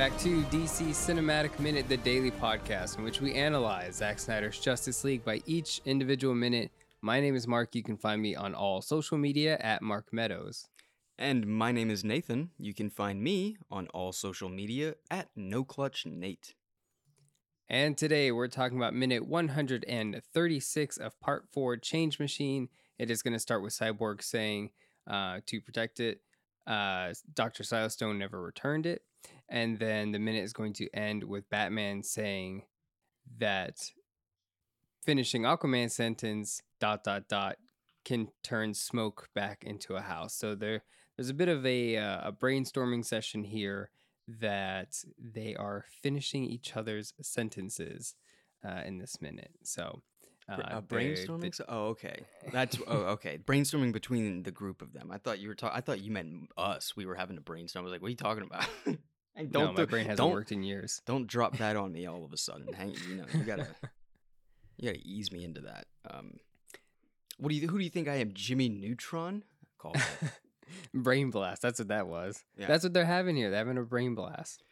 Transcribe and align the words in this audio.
back 0.00 0.16
to 0.16 0.40
DC 0.44 0.88
Cinematic 0.92 1.58
Minute, 1.58 1.86
the 1.86 1.98
daily 1.98 2.30
podcast 2.30 2.96
in 2.96 3.04
which 3.04 3.20
we 3.20 3.34
analyze 3.34 3.96
Zack 3.96 4.18
Snyder's 4.18 4.58
Justice 4.58 5.04
League 5.04 5.22
by 5.26 5.42
each 5.44 5.82
individual 5.84 6.34
minute. 6.34 6.70
My 7.02 7.20
name 7.20 7.36
is 7.36 7.46
Mark. 7.46 7.74
You 7.74 7.82
can 7.82 7.98
find 7.98 8.22
me 8.22 8.34
on 8.34 8.54
all 8.54 8.80
social 8.80 9.18
media 9.18 9.58
at 9.60 9.82
Mark 9.82 10.10
Meadows. 10.10 10.68
And 11.18 11.46
my 11.46 11.70
name 11.70 11.90
is 11.90 12.02
Nathan. 12.02 12.48
You 12.56 12.72
can 12.72 12.88
find 12.88 13.22
me 13.22 13.58
on 13.70 13.88
all 13.88 14.10
social 14.12 14.48
media 14.48 14.94
at 15.10 15.28
No 15.36 15.64
Clutch 15.64 16.06
Nate. 16.06 16.54
And 17.68 17.94
today 17.94 18.32
we're 18.32 18.48
talking 18.48 18.78
about 18.78 18.94
minute 18.94 19.26
136 19.26 20.96
of 20.96 21.20
part 21.20 21.44
four, 21.52 21.76
Change 21.76 22.18
Machine. 22.18 22.70
It 22.98 23.10
is 23.10 23.20
going 23.20 23.34
to 23.34 23.38
start 23.38 23.62
with 23.62 23.74
Cyborg 23.74 24.22
saying 24.22 24.70
uh, 25.06 25.40
to 25.44 25.60
protect 25.60 26.00
it, 26.00 26.22
uh, 26.66 27.12
Dr. 27.34 27.64
Silas 27.64 27.92
Stone 27.92 28.18
never 28.18 28.40
returned 28.40 28.86
it. 28.86 29.02
And 29.50 29.78
then 29.78 30.12
the 30.12 30.18
minute 30.18 30.44
is 30.44 30.52
going 30.52 30.74
to 30.74 30.88
end 30.94 31.24
with 31.24 31.50
Batman 31.50 32.02
saying 32.04 32.62
that 33.38 33.76
finishing 35.04 35.42
Aquaman's 35.42 35.94
sentence, 35.94 36.62
dot, 36.78 37.02
dot, 37.02 37.28
dot, 37.28 37.56
can 38.04 38.28
turn 38.44 38.74
smoke 38.74 39.28
back 39.34 39.64
into 39.64 39.96
a 39.96 40.00
house. 40.00 40.34
So 40.34 40.54
there, 40.54 40.82
there's 41.16 41.30
a 41.30 41.34
bit 41.34 41.48
of 41.48 41.66
a, 41.66 41.96
uh, 41.96 42.28
a 42.28 42.32
brainstorming 42.32 43.04
session 43.04 43.44
here 43.44 43.90
that 44.28 44.94
they 45.18 45.56
are 45.56 45.84
finishing 46.02 46.44
each 46.44 46.76
other's 46.76 47.12
sentences 47.20 48.14
uh, 48.64 48.82
in 48.86 48.98
this 48.98 49.20
minute. 49.20 49.50
So 49.64 50.02
uh, 50.48 50.54
uh, 50.54 50.80
brainstorming. 50.80 51.56
they- 51.56 51.64
oh, 51.68 51.88
okay. 51.88 52.24
That's 52.52 52.78
oh, 52.86 52.98
okay. 53.14 53.38
Brainstorming 53.44 53.92
between 53.92 54.42
the 54.42 54.50
group 54.50 54.82
of 54.82 54.92
them. 54.92 55.10
I 55.12 55.18
thought 55.18 55.38
you 55.38 55.48
were 55.48 55.54
talking. 55.54 55.76
I 55.76 55.80
thought 55.80 56.00
you 56.00 56.10
meant 56.10 56.48
us. 56.56 56.94
We 56.96 57.06
were 57.06 57.14
having 57.14 57.36
a 57.36 57.40
brainstorm. 57.40 57.82
I 57.82 57.84
was 57.84 57.92
like, 57.92 58.02
"What 58.02 58.08
are 58.08 58.10
you 58.10 58.16
talking 58.16 58.44
about?" 58.44 58.66
And 59.36 59.52
no, 59.52 59.68
my 59.68 59.74
do- 59.74 59.86
brain 59.86 60.02
hasn't 60.04 60.18
don't, 60.18 60.32
worked 60.32 60.52
in 60.52 60.62
years. 60.62 61.00
Don't 61.06 61.26
drop 61.26 61.56
that 61.58 61.76
on 61.76 61.92
me 61.92 62.06
all 62.06 62.24
of 62.24 62.32
a 62.32 62.36
sudden. 62.36 62.72
Hang, 62.72 62.94
you 63.08 63.16
know, 63.16 63.24
you 63.32 63.44
gotta, 63.44 63.66
you 64.76 64.88
gotta 64.90 65.00
ease 65.04 65.30
me 65.32 65.44
into 65.44 65.60
that. 65.62 65.86
Um, 66.10 66.34
what 67.38 67.48
do 67.50 67.54
you? 67.54 67.68
Who 67.68 67.78
do 67.78 67.84
you 67.84 67.90
think 67.90 68.08
I 68.08 68.16
am? 68.16 68.32
Jimmy 68.34 68.68
Neutron? 68.68 69.44
Call 69.78 69.94
brain 70.94 71.30
blast. 71.30 71.62
That's 71.62 71.78
what 71.78 71.88
that 71.88 72.06
was. 72.06 72.44
Yeah. 72.58 72.66
That's 72.66 72.84
what 72.84 72.92
they're 72.92 73.04
having 73.06 73.36
here. 73.36 73.50
They're 73.50 73.58
having 73.60 73.78
a 73.78 73.82
brain 73.82 74.14
blast. 74.14 74.62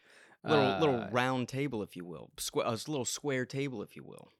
little 0.44 0.78
little 0.80 1.00
Uh, 1.02 1.08
round 1.10 1.48
table, 1.48 1.82
if 1.82 1.96
you 1.96 2.04
will. 2.04 2.30
Squ- 2.36 2.66
a 2.66 2.70
little 2.90 3.04
square 3.04 3.46
table, 3.46 3.82
if 3.82 3.96
you 3.96 4.04
will. 4.04 4.30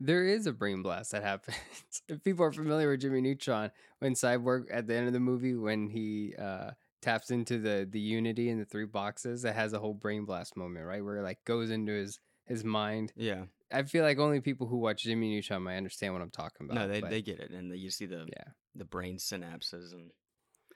There 0.00 0.24
is 0.24 0.46
a 0.46 0.52
brain 0.52 0.82
blast 0.82 1.12
that 1.12 1.22
happens. 1.22 1.56
if 2.08 2.22
people 2.24 2.44
are 2.44 2.52
familiar 2.52 2.90
with 2.90 3.00
Jimmy 3.00 3.20
Neutron, 3.20 3.70
when 3.98 4.14
Cyborg 4.14 4.66
at 4.72 4.86
the 4.86 4.94
end 4.94 5.06
of 5.08 5.12
the 5.12 5.20
movie, 5.20 5.54
when 5.54 5.88
he 5.88 6.34
uh, 6.38 6.70
taps 7.00 7.30
into 7.30 7.58
the 7.58 7.88
the 7.90 8.00
unity 8.00 8.50
in 8.50 8.58
the 8.58 8.64
three 8.64 8.86
boxes, 8.86 9.44
it 9.44 9.54
has 9.54 9.72
a 9.72 9.78
whole 9.78 9.94
brain 9.94 10.24
blast 10.24 10.56
moment, 10.56 10.86
right? 10.86 11.04
Where 11.04 11.18
it 11.18 11.22
like 11.22 11.44
goes 11.44 11.70
into 11.70 11.92
his 11.92 12.18
his 12.44 12.64
mind. 12.64 13.12
Yeah. 13.16 13.44
I 13.70 13.82
feel 13.82 14.02
like 14.02 14.18
only 14.18 14.40
people 14.40 14.66
who 14.66 14.78
watch 14.78 15.02
Jimmy 15.02 15.30
Neutron 15.30 15.62
might 15.62 15.76
understand 15.76 16.14
what 16.14 16.22
I'm 16.22 16.30
talking 16.30 16.66
about. 16.66 16.74
no, 16.74 16.88
they, 16.88 17.00
but 17.00 17.10
they 17.10 17.20
get 17.20 17.38
it, 17.38 17.50
and 17.50 17.70
they, 17.70 17.76
you 17.76 17.90
see 17.90 18.06
the 18.06 18.26
yeah, 18.26 18.52
the 18.74 18.86
brain 18.86 19.18
synapses, 19.18 19.92
and 19.92 20.10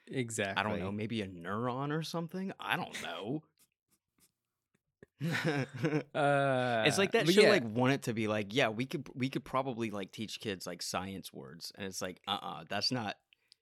exactly. 0.07 0.63
I 0.63 0.67
don't 0.67 0.79
know, 0.79 0.91
maybe 0.91 1.21
a 1.21 1.27
neuron 1.27 1.91
or 1.91 2.03
something. 2.03 2.51
I 2.59 2.75
don't 2.75 3.01
know. 3.01 3.43
Uh, 6.13 6.83
it's 6.85 6.97
like 6.97 7.13
that 7.13 7.25
but 7.25 7.33
show 7.33 7.43
yeah, 7.43 7.49
like 7.49 7.63
it 7.63 8.03
to 8.03 8.13
be 8.13 8.27
like, 8.27 8.53
yeah, 8.53 8.69
we 8.69 8.85
could 8.85 9.07
we 9.15 9.29
could 9.29 9.43
probably 9.43 9.89
like 9.89 10.11
teach 10.11 10.39
kids 10.39 10.67
like 10.67 10.81
science 10.81 11.33
words, 11.33 11.71
and 11.75 11.87
it's 11.87 12.01
like, 12.01 12.21
uh, 12.27 12.37
uh 12.41 12.63
that's 12.69 12.91
not. 12.91 13.15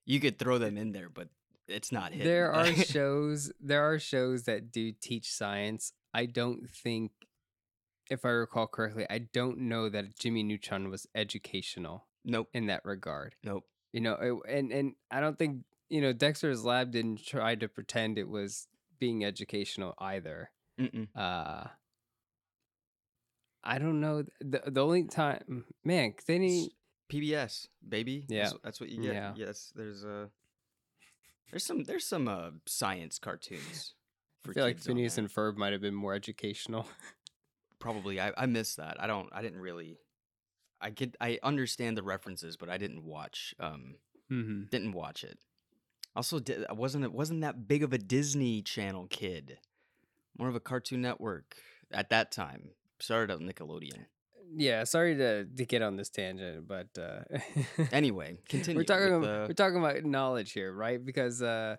You 0.05 0.19
could 0.19 0.39
throw 0.39 0.57
them 0.57 0.77
in 0.77 0.91
there, 0.91 1.09
but 1.09 1.29
it's 1.71 1.91
not. 1.91 2.11
Hidden. 2.11 2.27
there 2.27 2.51
are 2.53 2.65
shows 2.75 3.51
there 3.59 3.83
are 3.83 3.99
shows 3.99 4.43
that 4.43 4.71
do 4.71 4.91
teach 4.91 5.31
science 5.31 5.93
i 6.13 6.25
don't 6.25 6.69
think 6.69 7.11
if 8.09 8.25
i 8.25 8.29
recall 8.29 8.67
correctly 8.67 9.05
i 9.09 9.17
don't 9.19 9.57
know 9.57 9.87
that 9.89 10.17
jimmy 10.17 10.43
neutron 10.43 10.89
was 10.89 11.07
educational 11.15 12.07
nope, 12.25 12.47
in 12.53 12.67
that 12.67 12.81
regard 12.83 13.35
nope. 13.43 13.63
you 13.93 14.01
know 14.01 14.13
it- 14.21 14.51
and 14.57 14.71
and 14.71 14.93
i 15.09 15.19
don't 15.21 15.37
think 15.39 15.63
you 15.89 16.01
know 16.01 16.11
dexter's 16.13 16.63
lab 16.65 16.91
didn't 16.91 17.23
try 17.25 17.55
to 17.55 17.67
pretend 17.67 18.17
it 18.17 18.27
was 18.29 18.67
being 18.99 19.23
educational 19.25 19.93
either 19.99 20.49
Mm-mm. 20.79 21.07
uh 21.15 21.65
i 23.63 23.77
don't 23.77 23.99
know 24.01 24.23
the, 24.39 24.61
the 24.67 24.83
only 24.83 25.05
time 25.05 25.65
man 25.83 26.13
they 26.27 26.39
need 26.39 26.71
PBS, 27.11 27.67
baby. 27.87 28.25
Yeah. 28.29 28.43
that's, 28.43 28.55
that's 28.63 28.79
what 28.79 28.87
you 28.89 29.01
get. 29.01 29.13
Yeah. 29.13 29.33
Yes, 29.35 29.73
there's 29.75 30.05
uh 30.05 30.27
there's 31.51 31.65
some 31.65 31.83
there's 31.83 32.05
some 32.05 32.27
uh 32.27 32.49
science 32.65 33.19
cartoons. 33.19 33.93
i 34.49 34.53
feel 34.53 34.63
like 34.63 34.79
phineas 34.79 35.17
and 35.17 35.29
ferb 35.29 35.55
might 35.57 35.71
have 35.73 35.81
been 35.81 35.93
more 35.95 36.13
educational 36.13 36.87
probably 37.79 38.19
I 38.21 38.31
I 38.37 38.45
missed 38.45 38.77
that. 38.77 38.97
I 39.01 39.07
don't. 39.07 39.27
I 39.33 39.41
didn't 39.41 39.59
really. 39.59 39.97
I 40.79 40.91
get. 40.91 41.15
I 41.19 41.39
understand 41.43 41.97
the 41.97 42.03
references, 42.03 42.55
but 42.55 42.69
I 42.69 42.77
didn't 42.77 43.03
watch. 43.03 43.53
Um, 43.59 43.95
hmm 44.29 44.63
didn't 44.71 44.93
watch 44.93 45.23
it. 45.23 45.39
Also, 46.15 46.39
di- 46.39 46.65
I 46.69 46.73
wasn't. 46.73 47.03
It 47.03 47.11
wasn't 47.11 47.41
that 47.41 47.67
big 47.67 47.83
of 47.83 47.91
a 47.91 47.97
Disney 47.97 48.61
Channel 48.61 49.07
kid. 49.09 49.57
More 50.37 50.47
of 50.47 50.55
a 50.55 50.59
Cartoon 50.59 51.01
Network 51.01 51.55
at 51.91 52.09
that 52.09 52.31
time. 52.31 52.69
Started 52.99 53.33
on 53.33 53.41
Nickelodeon. 53.41 54.05
Yeah 54.55 54.83
sorry 54.83 55.15
to, 55.15 55.45
to 55.45 55.65
get 55.65 55.81
on 55.81 55.95
this 55.95 56.09
tangent 56.09 56.67
but 56.67 56.87
uh 56.99 57.21
Anyway, 57.91 58.37
continue. 58.49 58.77
we're 58.79 58.83
talking 58.83 59.13
about, 59.13 59.29
uh, 59.29 59.45
we're 59.47 59.53
talking 59.53 59.77
about 59.77 60.03
knowledge 60.03 60.51
here 60.51 60.73
right 60.73 61.03
because 61.03 61.41
uh 61.41 61.75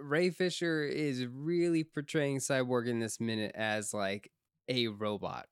ray 0.00 0.30
fisher 0.30 0.84
is 0.84 1.26
really 1.26 1.84
portraying 1.84 2.38
cyborg 2.38 2.88
in 2.88 3.00
this 3.00 3.20
minute 3.20 3.52
as 3.54 3.92
like 3.92 4.30
a 4.68 4.88
robot 4.88 5.46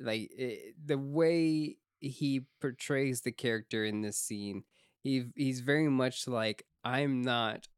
like 0.00 0.30
it, 0.36 0.74
the 0.84 0.98
way 0.98 1.76
he 2.00 2.42
portrays 2.60 3.22
the 3.22 3.32
character 3.32 3.84
in 3.84 4.00
this 4.00 4.18
scene 4.18 4.64
he 5.02 5.26
he's 5.36 5.60
very 5.60 5.88
much 5.88 6.26
like 6.26 6.64
i'm 6.82 7.22
not 7.22 7.68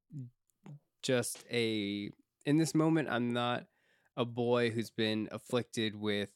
just 1.03 1.45
a 1.51 2.11
in 2.45 2.57
this 2.59 2.75
moment 2.75 3.09
i'm 3.11 3.33
not 3.33 3.65
a 4.17 4.25
boy 4.25 4.71
who's 4.71 4.91
been 4.91 5.29
afflicted 5.31 5.95
with 5.95 6.31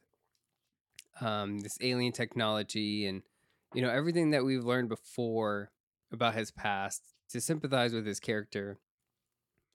um, 1.20 1.60
this 1.60 1.78
alien 1.80 2.12
technology 2.12 3.06
and 3.06 3.22
you 3.74 3.82
know 3.82 3.90
everything 3.90 4.30
that 4.30 4.44
we've 4.44 4.64
learned 4.64 4.88
before 4.88 5.70
about 6.12 6.34
his 6.34 6.50
past 6.50 7.02
to 7.28 7.40
sympathize 7.40 7.92
with 7.92 8.06
his 8.06 8.20
character 8.20 8.78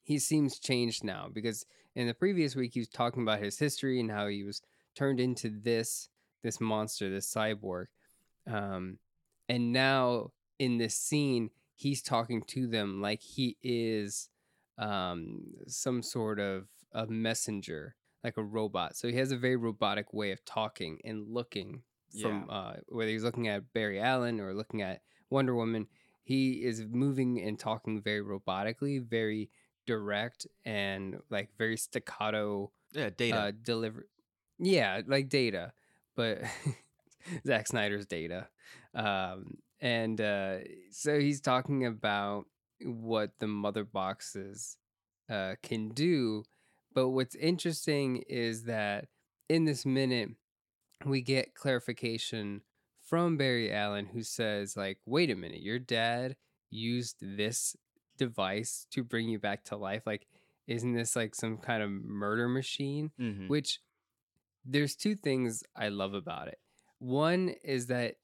he 0.04 0.20
seems 0.20 0.60
changed 0.60 1.04
now 1.04 1.30
because 1.32 1.66
in 1.96 2.08
the 2.08 2.14
previous 2.14 2.56
week 2.56 2.74
he 2.74 2.80
was 2.80 2.90
talking 2.90 3.24
about 3.24 3.42
his 3.42 3.58
history 3.58 4.00
and 4.00 4.12
how 4.12 4.28
he 4.28 4.44
was 4.44 4.62
turned 4.96 5.20
into 5.20 5.50
this 5.50 6.10
this 6.44 6.60
monster 6.60 7.10
this 7.10 7.32
cyborg 7.32 7.86
um, 8.48 8.98
and 9.50 9.72
now 9.72 10.32
in 10.60 10.78
this 10.78 10.96
scene 10.96 11.50
he's 11.76 12.02
talking 12.02 12.42
to 12.42 12.68
them 12.68 13.02
like 13.02 13.22
he 13.22 13.58
is 13.64 14.30
um, 14.78 15.42
some 15.68 16.02
sort 16.02 16.40
of 16.40 16.68
a 16.92 17.08
messenger 17.08 17.96
like 18.26 18.38
a 18.38 18.44
robot 18.44 18.96
so 18.96 19.08
he 19.08 19.16
has 19.16 19.32
a 19.32 19.38
very 19.38 19.56
robotic 19.56 20.14
way 20.14 20.32
of 20.32 20.44
talking 20.44 21.00
and 21.06 21.28
looking 21.28 21.82
from 22.22 22.48
uh, 22.50 22.74
whether 22.90 23.12
he's 23.12 23.24
looking 23.24 23.48
at 23.48 23.74
Barry 23.74 24.00
Allen 24.00 24.40
or 24.40 24.54
looking 24.54 24.82
at 24.82 25.02
Wonder 25.30 25.56
Woman, 25.56 25.88
he 26.24 26.64
is 26.64 26.84
moving 26.90 27.42
and 27.42 27.60
talking 27.60 28.02
very 28.02 28.22
robotically, 28.22 29.04
very 29.04 29.50
direct, 29.86 30.48
and 30.64 31.20
like 31.30 31.50
very 31.58 31.78
staccato 31.78 32.72
yeah, 32.94 33.10
data. 33.16 33.38
uh, 33.38 33.52
deliver. 33.64 34.08
Yeah, 34.58 35.02
like 35.06 35.30
data, 35.30 35.74
but 36.16 36.42
Zack 37.46 37.68
Snyder's 37.68 38.06
data. 38.06 38.48
Um, 38.94 39.58
and 39.82 40.20
uh, 40.22 40.60
so 40.92 41.20
he's 41.20 41.42
talking 41.42 41.86
about 41.86 42.46
what 42.82 43.32
the 43.40 43.48
mother 43.48 43.84
boxes 43.84 44.78
uh, 45.30 45.56
can 45.62 45.90
do. 45.90 46.44
But 46.96 47.10
what's 47.10 47.36
interesting 47.36 48.24
is 48.28 48.64
that 48.64 49.10
in 49.50 49.66
this 49.66 49.86
minute, 49.86 50.30
we 51.06 51.22
get 51.22 51.54
clarification 51.54 52.62
from 53.02 53.38
Barry 53.38 53.72
Allen, 53.72 54.08
who 54.08 54.24
says, 54.24 54.76
like, 54.76 54.98
wait 55.06 55.30
a 55.30 55.36
minute, 55.36 55.62
your 55.62 55.78
dad 55.78 56.36
used 56.72 57.18
this 57.22 57.76
device 58.18 58.88
to 58.92 59.04
bring 59.04 59.30
you 59.30 59.38
back 59.38 59.66
to 59.66 59.76
life. 59.76 60.04
Like, 60.08 60.26
isn't 60.68 60.94
this 60.94 61.16
like 61.16 61.36
some 61.36 61.58
kind 61.58 61.84
of 61.84 61.92
murder 61.92 62.48
machine? 62.50 63.12
Mhm. 63.20 63.50
which 63.50 63.80
there's 64.64 64.96
two 64.96 65.16
things 65.16 65.64
I 65.76 65.90
love 65.90 66.16
about 66.16 66.48
it. 66.48 66.60
One 66.98 67.50
is 67.64 67.86
that 67.88 68.16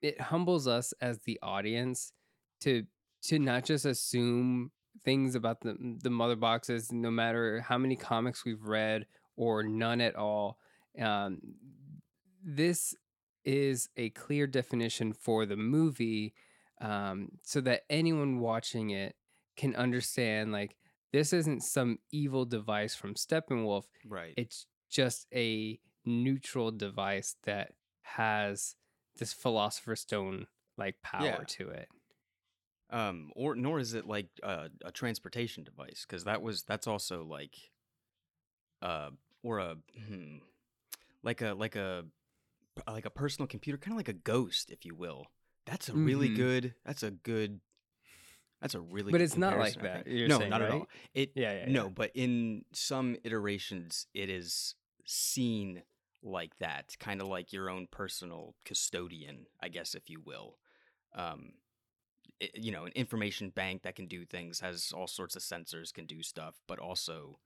it 0.00 0.18
humbles 0.20 0.66
us 0.66 0.94
as 1.02 1.18
the 1.20 1.38
audience 1.42 2.12
to 2.60 2.86
to 3.24 3.38
not 3.38 3.64
just 3.64 3.84
assume 3.84 4.72
things 5.04 5.34
about 5.34 5.60
the 5.60 5.76
the 6.02 6.10
mother 6.10 6.36
boxes, 6.36 6.92
no 6.92 7.10
matter 7.10 7.60
how 7.60 7.78
many 7.78 7.96
comics 7.96 8.44
we've 8.44 8.62
read 8.64 9.06
or 9.36 9.62
none 9.62 10.00
at 10.00 10.14
all. 10.16 10.58
Um, 11.00 11.40
this 12.44 12.94
is 13.44 13.88
a 13.96 14.10
clear 14.10 14.46
definition 14.46 15.12
for 15.12 15.46
the 15.46 15.56
movie, 15.56 16.34
um, 16.80 17.28
so 17.42 17.60
that 17.62 17.82
anyone 17.90 18.38
watching 18.40 18.90
it 18.90 19.16
can 19.56 19.74
understand. 19.76 20.52
Like 20.52 20.76
this 21.12 21.32
isn't 21.32 21.62
some 21.62 21.98
evil 22.10 22.44
device 22.44 22.94
from 22.94 23.14
Steppenwolf 23.14 23.84
Right. 24.06 24.34
it's 24.36 24.66
just 24.90 25.26
a 25.34 25.78
neutral 26.04 26.70
device 26.70 27.36
that 27.44 27.72
has 28.02 28.74
this 29.18 29.32
philosopher's 29.32 30.00
stone 30.00 30.46
like 30.76 30.96
power 31.02 31.24
Yeah. 31.24 31.44
to 31.46 31.68
it. 31.68 31.88
Um 32.92 33.32
or 33.34 33.56
nor 33.56 33.80
is 33.80 33.94
it 33.94 34.06
like 34.06 34.28
a, 34.42 34.68
a 34.84 34.92
transportation 34.92 35.64
device 35.64 36.04
because 36.06 36.24
that 36.24 36.42
was 36.42 36.62
that's 36.62 36.86
also 36.86 37.24
like 37.24 37.56
uh 38.82 39.10
or 39.42 39.58
a 39.58 39.76
hmm, 40.06 40.36
like 41.22 41.40
a 41.42 41.54
like 41.54 41.74
a 41.76 42.04
like 42.88 43.06
a 43.06 43.10
personal 43.10 43.46
computer 43.46 43.78
kind 43.78 43.92
of 43.92 43.96
like 43.96 44.08
a 44.08 44.12
ghost 44.12 44.70
if 44.70 44.84
you 44.84 44.94
will. 44.94 45.26
That's 45.66 45.88
a 45.88 45.92
really 45.92 46.28
Mhm. 46.28 46.36
good 46.36 46.74
that's 46.84 47.02
a 47.02 47.10
good 47.10 47.60
that's 48.60 48.74
a 48.74 48.80
really 48.80 49.12
But 49.12 49.20
it's 49.20 49.36
not 49.36 49.58
like 49.58 49.80
that, 49.82 50.06
you're 50.06 50.28
no 50.28 50.38
saying, 50.38 50.50
not 50.50 50.62
at 50.62 50.70
all. 50.70 50.88
it 51.14 51.32
Yeah, 51.34 51.52
yeah, 51.52 51.66
no 51.68 51.84
yeah. 51.84 51.88
but 51.94 52.10
in 52.14 52.64
some 52.72 53.16
iterations 53.24 54.06
it 54.14 54.30
is 54.30 54.74
seen 55.04 55.82
like 56.22 56.56
that 56.60 56.94
kind 57.00 57.20
of 57.20 57.26
like 57.26 57.52
your 57.52 57.68
own 57.68 57.88
personal 57.90 58.54
custodian 58.64 59.46
i 59.60 59.68
guess 59.68 59.94
if 59.94 60.08
you 60.08 60.20
will. 60.24 60.56
Um 61.14 61.52
you 62.54 62.72
know 62.72 62.84
an 62.84 62.92
information 62.94 63.50
bank 63.50 63.82
that 63.82 63.94
can 63.96 64.06
do 64.06 64.24
things 64.24 64.60
has 64.60 64.92
all 64.94 65.06
sorts 65.06 65.36
of 65.36 65.42
sensors 65.42 65.92
can 65.92 66.06
do 66.06 66.22
stuff 66.22 66.60
but 66.66 66.78
also 66.78 67.38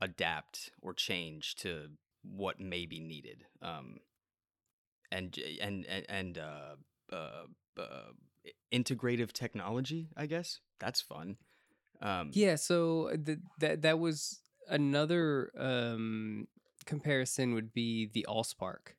adapt 0.00 0.70
or 0.80 0.92
change 0.94 1.54
to 1.56 1.88
what 2.22 2.60
may 2.60 2.86
be 2.86 3.00
needed 3.00 3.44
um 3.62 3.96
and 5.10 5.38
and 5.60 5.86
and, 5.86 6.06
and 6.08 6.38
uh, 6.38 6.74
uh 7.12 7.44
uh 7.78 8.10
integrative 8.72 9.32
technology 9.32 10.08
i 10.16 10.26
guess 10.26 10.60
that's 10.80 11.00
fun 11.00 11.36
um 12.00 12.30
Yeah, 12.32 12.56
so 12.56 13.10
th- 13.24 13.38
that 13.60 13.82
that 13.82 13.98
was 13.98 14.40
another 14.68 15.50
um 15.56 16.48
comparison 16.86 17.54
would 17.54 17.72
be 17.72 18.10
the 18.12 18.26
Allspark, 18.28 18.96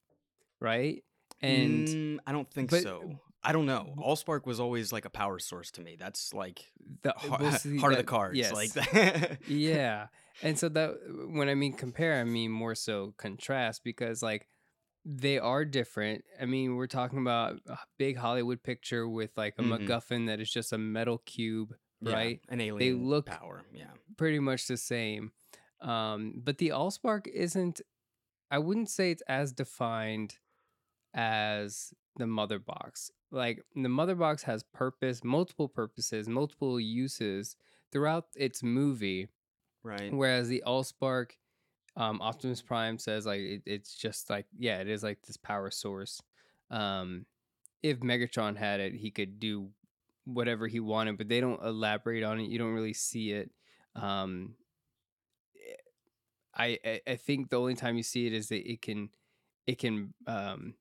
right? 0.62 1.04
And 1.42 1.88
Mm, 1.88 2.20
I 2.26 2.32
don't 2.32 2.50
think 2.50 2.70
but- 2.70 2.84
so. 2.84 3.20
I 3.44 3.52
don't 3.52 3.66
know. 3.66 3.94
Allspark 3.98 4.46
was 4.46 4.60
always 4.60 4.94
like 4.94 5.06
a 5.06 5.10
power 5.10 5.38
source 5.40 5.70
to 5.72 5.82
me. 5.82 5.98
That's 6.00 6.34
like 6.34 6.72
the 7.02 7.12
heart, 7.12 7.42
well, 7.42 7.52
see, 7.54 7.78
heart 7.78 7.94
of 7.94 7.98
the 7.98 8.04
that- 8.04 8.08
cards. 8.10 8.38
Yes. 8.38 8.54
Like 8.54 8.72
that. 8.74 9.38
yeah. 9.48 10.08
And 10.42 10.58
so 10.58 10.70
that 10.70 10.96
when 11.30 11.50
I 11.50 11.56
mean 11.56 11.74
compare, 11.74 12.20
I 12.20 12.24
mean 12.24 12.52
more 12.52 12.74
so 12.76 13.14
contrast 13.18 13.84
because 13.84 14.24
like 14.24 14.48
they 15.06 15.38
are 15.40 15.66
different. 15.66 16.24
I 16.42 16.46
mean, 16.46 16.76
we're 16.78 16.88
talking 16.88 17.20
about 17.20 17.60
a 17.68 17.78
big 17.98 18.16
Hollywood 18.18 18.64
picture 18.64 19.08
with 19.08 19.32
like 19.38 19.56
a 19.60 19.62
Mhm. 19.62 19.86
MacGuffin 19.88 20.28
that 20.28 20.40
is 20.40 20.50
just 20.50 20.72
a 20.72 20.78
metal 20.78 21.18
cube, 21.26 21.76
Yeah, 22.02 22.14
right? 22.14 22.40
An 22.48 22.62
alien 22.62 22.80
They 22.80 22.94
look- 23.06 23.26
power. 23.26 23.64
Yeah. 23.74 23.92
Pretty 24.16 24.40
much 24.40 24.68
the 24.68 24.78
same. 24.78 25.34
Um, 25.82 26.40
but 26.42 26.58
the 26.60 26.70
Allspark 26.70 27.28
isn't 27.28 27.82
I 28.50 28.60
wouldn't 28.60 28.90
say 28.90 29.12
it's 29.12 29.24
as 29.28 29.52
defined 29.52 30.38
as 31.14 31.94
the 32.18 32.28
mother 32.28 32.60
box. 32.60 33.12
Like 33.34 33.66
the 33.76 33.90
mother 33.90 34.14
box 34.14 34.44
has 34.44 34.62
purpose, 34.62 35.24
multiple 35.24 35.68
purposes, 35.68 36.30
multiple 36.30 36.80
uses 36.80 37.56
throughout 37.92 38.28
its 38.36 38.62
movie. 38.62 39.28
Right. 39.82 40.14
Whereas 40.14 40.48
the 40.48 40.64
Allspark, 40.68 41.32
um, 41.98 42.22
Optimus 42.22 42.62
Prime 42.62 43.00
says 43.00 43.26
like 43.26 43.40
it, 43.40 43.64
it's 43.66 43.96
just 43.96 44.30
like 44.30 44.46
yeah, 44.56 44.82
it 44.82 44.88
is 44.88 45.02
like 45.02 45.24
this 45.26 45.36
power 45.36 45.72
source. 45.72 46.22
Um, 46.70 47.26
if 47.82 48.02
Megatron 48.02 48.56
had 48.56 48.80
it, 48.80 48.94
he 48.94 49.10
could 49.10 49.40
do 49.40 49.70
whatever 50.26 50.68
he 50.68 50.80
wanted, 50.80 51.18
but 51.18 51.28
they 51.28 51.42
don't 51.42 51.62
elaborate 51.64 52.24
on 52.24 52.40
it. 52.40 52.52
You 52.52 52.60
don't 52.60 52.74
really 52.74 52.94
see 52.94 53.32
it. 53.32 53.50
Um, 53.96 54.54
eh, 55.56 55.74
I, 56.56 56.80
I 56.86 57.02
I 57.08 57.16
think 57.16 57.50
the 57.50 57.60
only 57.60 57.74
time 57.74 57.98
you 57.98 58.04
see 58.04 58.28
it 58.28 58.34
is 58.34 58.50
that 58.50 58.72
it 58.72 58.84
can 58.84 59.10
it 59.66 59.80
can 59.80 60.14
um 60.28 60.76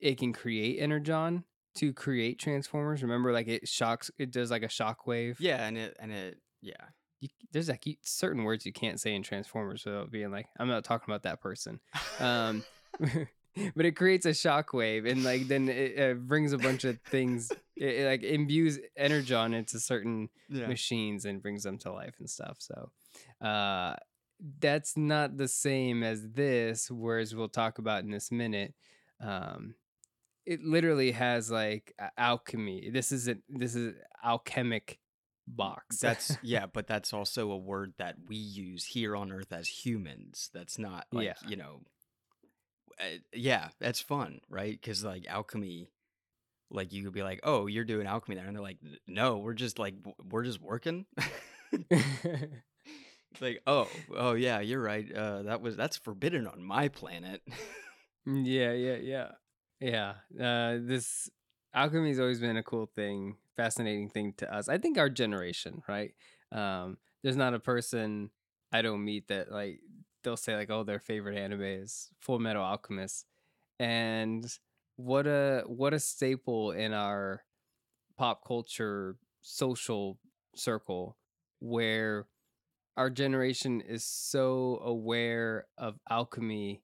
it 0.00 0.18
can 0.18 0.32
create 0.32 0.80
energon 0.80 1.44
to 1.76 1.92
create 1.92 2.38
transformers. 2.38 3.02
Remember, 3.02 3.32
like 3.32 3.48
it 3.48 3.68
shocks, 3.68 4.10
it 4.18 4.30
does 4.30 4.50
like 4.50 4.62
a 4.62 4.68
shock 4.68 5.06
wave 5.06 5.38
Yeah, 5.40 5.66
and 5.66 5.76
it 5.78 5.96
and 6.00 6.12
it 6.12 6.38
yeah. 6.60 6.74
you, 7.20 7.28
there's 7.52 7.68
like 7.68 7.86
you, 7.86 7.96
certain 8.02 8.44
words 8.44 8.66
you 8.66 8.72
can't 8.72 9.00
say 9.00 9.14
in 9.14 9.22
Transformers 9.22 9.84
without 9.84 10.10
being 10.10 10.30
like, 10.30 10.46
I'm 10.58 10.68
not 10.68 10.84
talking 10.84 11.12
about 11.12 11.22
that 11.24 11.40
person. 11.40 11.80
Um, 12.18 12.64
but 13.00 13.84
it 13.84 13.96
creates 13.96 14.26
a 14.26 14.30
shockwave, 14.30 15.10
and 15.10 15.24
like 15.24 15.48
then 15.48 15.68
it, 15.68 15.98
it 15.98 16.26
brings 16.26 16.52
a 16.52 16.58
bunch 16.58 16.84
of 16.84 17.00
things. 17.02 17.50
It, 17.76 18.00
it, 18.00 18.06
like 18.06 18.22
imbues 18.22 18.78
energon 18.94 19.54
into 19.54 19.80
certain 19.80 20.28
yeah. 20.50 20.66
machines 20.66 21.24
and 21.24 21.40
brings 21.40 21.62
them 21.62 21.78
to 21.78 21.90
life 21.90 22.16
and 22.18 22.28
stuff. 22.28 22.58
So, 22.58 22.90
uh, 23.40 23.94
that's 24.58 24.98
not 24.98 25.38
the 25.38 25.48
same 25.48 26.02
as 26.02 26.28
this. 26.32 26.90
Whereas 26.90 27.34
we'll 27.34 27.48
talk 27.48 27.78
about 27.78 28.04
in 28.04 28.10
this 28.10 28.30
minute. 28.30 28.74
Um, 29.18 29.76
it 30.50 30.62
literally 30.64 31.12
has 31.12 31.50
like 31.50 31.94
alchemy. 32.18 32.90
This 32.90 33.12
is 33.12 33.28
a 33.28 33.36
this 33.48 33.74
is 33.74 33.94
alchemic 34.24 34.98
box. 35.46 35.98
That's 36.06 36.36
yeah, 36.42 36.66
but 36.66 36.86
that's 36.86 37.12
also 37.12 37.50
a 37.50 37.56
word 37.56 37.94
that 37.98 38.16
we 38.28 38.36
use 38.36 38.84
here 38.84 39.16
on 39.16 39.32
Earth 39.32 39.52
as 39.52 39.68
humans. 39.68 40.50
That's 40.52 40.78
not 40.78 41.06
like 41.12 41.26
Yeah. 41.26 41.48
you 41.48 41.56
know. 41.56 41.80
uh, 43.00 43.18
yeah, 43.32 43.68
that's 43.80 44.00
fun, 44.00 44.40
right? 44.48 44.78
Because 44.80 45.02
like 45.04 45.26
alchemy, 45.26 45.88
like 46.70 46.92
you 46.92 47.04
could 47.04 47.14
be 47.14 47.22
like, 47.22 47.40
"Oh, 47.42 47.66
you're 47.66 47.84
doing 47.84 48.06
alchemy 48.06 48.36
there," 48.36 48.46
and 48.46 48.54
they're 48.54 48.62
like, 48.62 48.78
"No, 49.06 49.38
we're 49.38 49.54
just 49.54 49.78
like 49.78 49.94
we're 50.30 50.44
just 50.44 50.60
working." 50.60 51.06
Like, 53.40 53.62
"Oh, 53.66 53.88
oh 54.14 54.32
yeah, 54.34 54.58
you're 54.60 54.82
right. 54.82 55.06
Uh, 55.10 55.42
that 55.44 55.60
was 55.62 55.76
that's 55.76 55.96
forbidden 55.96 56.46
on 56.48 56.62
my 56.62 56.88
planet." 56.88 57.42
Mm, 58.28 58.42
Yeah, 58.44 58.72
yeah, 58.72 58.96
yeah. 58.96 59.28
Yeah. 59.80 60.14
Uh 60.38 60.78
this 60.80 61.30
alchemy's 61.74 62.20
always 62.20 62.40
been 62.40 62.56
a 62.56 62.62
cool 62.62 62.86
thing, 62.94 63.36
fascinating 63.56 64.10
thing 64.10 64.34
to 64.38 64.52
us. 64.54 64.68
I 64.68 64.78
think 64.78 64.98
our 64.98 65.08
generation, 65.08 65.82
right? 65.88 66.12
Um 66.52 66.98
there's 67.22 67.36
not 67.36 67.54
a 67.54 67.60
person 67.60 68.30
I 68.72 68.82
don't 68.82 69.04
meet 69.04 69.28
that 69.28 69.50
like 69.50 69.80
they'll 70.22 70.36
say 70.36 70.56
like 70.56 70.70
oh 70.70 70.84
their 70.84 71.00
favorite 71.00 71.36
anime 71.38 71.62
is 71.62 72.10
Full 72.20 72.38
Metal 72.38 72.62
Alchemist. 72.62 73.24
And 73.78 74.44
what 74.96 75.26
a 75.26 75.64
what 75.66 75.94
a 75.94 76.00
staple 76.00 76.72
in 76.72 76.92
our 76.92 77.42
pop 78.18 78.44
culture 78.46 79.16
social 79.42 80.18
circle 80.56 81.16
where 81.60 82.26
our 82.96 83.10
generation 83.10 83.80
is 83.82 84.04
so 84.04 84.80
aware 84.84 85.66
of 85.78 85.98
alchemy 86.10 86.82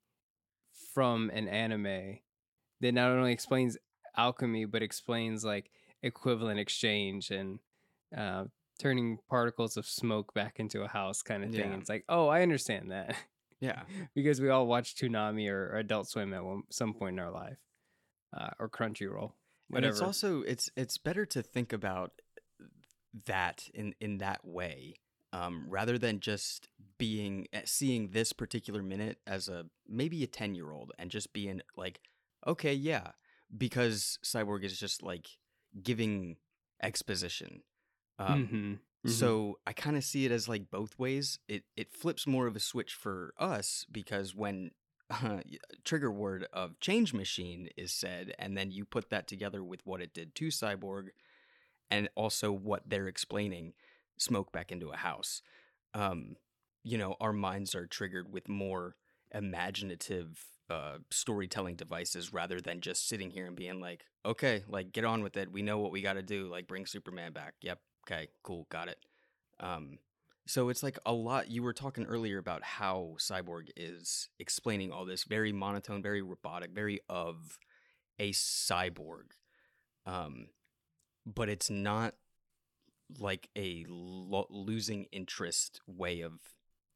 from 0.94 1.30
an 1.30 1.48
anime 1.48 2.18
that 2.80 2.92
not 2.92 3.11
only 3.11 3.33
explains 3.33 3.76
alchemy 4.16 4.64
but 4.64 4.83
explains 4.83 5.45
like 5.45 5.71
equivalent 6.02 6.59
exchange 6.59 7.30
and 7.30 7.59
uh, 8.16 8.45
turning 8.78 9.18
particles 9.28 9.76
of 9.76 9.87
smoke 9.87 10.33
back 10.35 10.59
into 10.59 10.83
a 10.83 10.88
house 10.88 11.23
kind 11.23 11.45
of 11.45 11.50
thing. 11.50 11.73
Yeah. 11.73 11.78
It's 11.78 11.88
like, 11.88 12.04
oh, 12.09 12.28
I 12.28 12.42
understand 12.42 12.90
that 12.90 13.16
yeah, 13.61 13.83
because 14.14 14.40
we 14.40 14.50
all 14.50 14.66
watch 14.66 14.95
Toonami 14.95 15.49
or, 15.50 15.71
or 15.73 15.78
Adult 15.78 16.09
Swim 16.09 16.33
at 16.35 16.45
one, 16.45 16.62
some 16.71 16.95
point 16.95 17.14
in 17.14 17.25
our 17.25 17.30
life, 17.30 17.59
uh, 18.37 18.50
or 18.59 18.68
Crunchyroll, 18.68 19.33
and 19.75 19.85
it's 19.85 20.00
also 20.00 20.42
it's 20.42 20.71
it's 20.76 20.99
better 20.99 21.26
to 21.26 21.42
think 21.42 21.73
about 21.73 22.12
that 23.26 23.64
in 23.75 23.95
in 24.00 24.18
that 24.18 24.45
way 24.45 24.95
um, 25.33 25.66
rather 25.68 25.99
than 25.99 26.21
just 26.21 26.68
being 26.99 27.47
eh, 27.52 27.62
seeing 27.64 28.11
this 28.11 28.33
particular 28.33 28.83
minute 28.83 29.18
as 29.26 29.49
a 29.49 29.66
maybe 29.88 30.23
a 30.23 30.26
10 30.26 30.54
year 30.54 30.73
old 30.73 30.92
and 30.99 31.11
just 31.11 31.33
being 31.33 31.61
like 31.76 32.00
okay 32.46 32.72
yeah 32.74 33.08
because 33.56 34.18
cyborg 34.24 34.64
is 34.64 34.78
just 34.78 35.02
like 35.02 35.28
giving 35.82 36.36
exposition 36.82 37.62
um, 38.18 38.50
Mhm, 38.50 38.80
mhm. 39.04 39.32
so 39.32 39.58
I 39.66 39.72
kind 39.72 39.96
of 39.96 40.04
see 40.04 40.24
it 40.26 40.32
as 40.32 40.48
like 40.48 40.70
both 40.70 40.98
ways. 40.98 41.38
It 41.48 41.64
it 41.76 41.92
flips 41.92 42.26
more 42.26 42.46
of 42.46 42.56
a 42.56 42.60
switch 42.60 42.94
for 42.94 43.34
us 43.38 43.86
because 43.90 44.34
when 44.34 44.72
uh, 45.10 45.40
trigger 45.84 46.10
word 46.10 46.46
of 46.52 46.78
change 46.80 47.12
machine 47.14 47.68
is 47.76 47.92
said, 47.92 48.34
and 48.38 48.56
then 48.56 48.70
you 48.70 48.84
put 48.84 49.10
that 49.10 49.26
together 49.26 49.62
with 49.64 49.80
what 49.86 50.00
it 50.02 50.14
did 50.14 50.34
to 50.36 50.48
Cyborg, 50.48 51.08
and 51.90 52.08
also 52.14 52.52
what 52.52 52.82
they're 52.88 53.08
explaining, 53.08 53.72
smoke 54.18 54.52
back 54.52 54.72
into 54.72 54.90
a 54.90 54.96
house. 54.96 55.42
Um, 55.94 56.36
you 56.82 56.98
know, 56.98 57.16
our 57.20 57.32
minds 57.32 57.74
are 57.74 57.86
triggered 57.86 58.32
with 58.32 58.48
more 58.48 58.96
imaginative 59.32 60.44
uh, 60.68 60.99
storytelling 61.11 61.76
devices 61.76 62.32
rather 62.32 62.61
than 62.61 62.80
just 62.80 63.08
sitting 63.08 63.30
here 63.30 63.46
and 63.46 63.56
being 63.56 63.80
like, 63.80 64.04
okay, 64.25 64.64
like 64.68 64.92
get 64.92 65.04
on 65.04 65.23
with 65.23 65.37
it. 65.37 65.52
We 65.52 65.62
know 65.62 65.78
what 65.78 65.92
we 65.92 66.02
got 66.02 66.14
to 66.14 66.23
do. 66.23 66.49
Like 66.49 66.66
bring 66.66 66.87
Superman 66.87 67.32
back. 67.32 67.54
Yep. 67.62 67.80
Okay. 68.06 68.28
Cool. 68.42 68.66
Got 68.70 68.88
it. 68.88 68.99
Um, 69.61 69.99
so 70.46 70.68
it's 70.68 70.82
like 70.82 70.99
a 71.04 71.12
lot. 71.12 71.50
You 71.50 71.62
were 71.62 71.73
talking 71.73 72.06
earlier 72.06 72.38
about 72.38 72.62
how 72.62 73.16
Cyborg 73.18 73.68
is 73.76 74.28
explaining 74.38 74.92
all 74.92 75.04
this 75.04 75.25
very 75.25 75.52
monotone, 75.52 76.02
very 76.02 76.23
robotic, 76.23 76.70
very 76.70 77.00
of 77.08 77.58
a 78.18 78.30
cyborg. 78.32 79.32
Um, 80.06 80.49
but 81.26 81.49
it's 81.49 81.68
not 81.68 82.14
like 83.18 83.49
a 83.56 83.85
lo- 83.88 84.46
losing 84.50 85.06
interest 85.12 85.80
way 85.87 86.20
of 86.20 86.35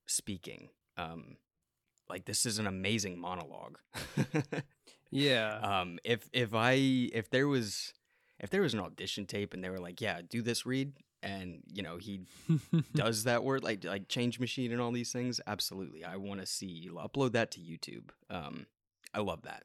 speaking. 0.06 0.70
Um, 0.96 1.36
like 2.10 2.24
this 2.26 2.44
is 2.44 2.58
an 2.58 2.66
amazing 2.66 3.18
monologue. 3.18 3.78
Yeah. 5.12 5.58
um, 5.62 5.98
if 6.04 6.28
if 6.32 6.54
I 6.54 6.74
if 6.74 7.30
there 7.30 7.48
was 7.48 7.92
if 8.38 8.50
there 8.50 8.62
was 8.62 8.74
an 8.74 8.80
audition 8.80 9.26
tape 9.26 9.54
and 9.54 9.62
they 9.62 9.68
were 9.70 9.80
like, 9.80 10.00
yeah, 10.00 10.20
do 10.28 10.40
this 10.40 10.64
read, 10.64 10.92
and 11.22 11.62
you 11.72 11.82
know 11.82 11.96
he 11.96 12.22
does 12.94 13.24
that 13.24 13.42
word 13.42 13.64
like 13.64 13.84
like 13.84 14.08
change 14.08 14.38
machine 14.38 14.72
and 14.72 14.80
all 14.80 14.92
these 14.92 15.12
things, 15.12 15.40
absolutely, 15.46 16.04
I 16.04 16.16
want 16.16 16.40
to 16.40 16.46
see 16.46 16.88
upload 16.94 17.32
that 17.32 17.50
to 17.52 17.60
YouTube. 17.60 18.10
Um, 18.30 18.66
I 19.12 19.20
love 19.20 19.42
that. 19.42 19.64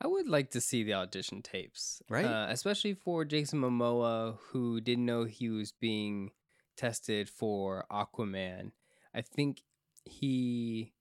I 0.00 0.06
would 0.06 0.28
like 0.28 0.50
to 0.50 0.60
see 0.60 0.82
the 0.84 0.94
audition 0.94 1.42
tapes, 1.42 2.02
Right? 2.08 2.24
Uh, 2.24 2.46
especially 2.50 2.94
for 2.94 3.24
Jason 3.24 3.60
Momoa, 3.60 4.36
who 4.50 4.80
didn't 4.80 5.06
know 5.06 5.24
he 5.24 5.48
was 5.48 5.72
being 5.72 6.30
tested 6.76 7.28
for 7.28 7.84
Aquaman. 7.90 8.72
I 9.14 9.22
think 9.22 9.62
he 10.04 10.92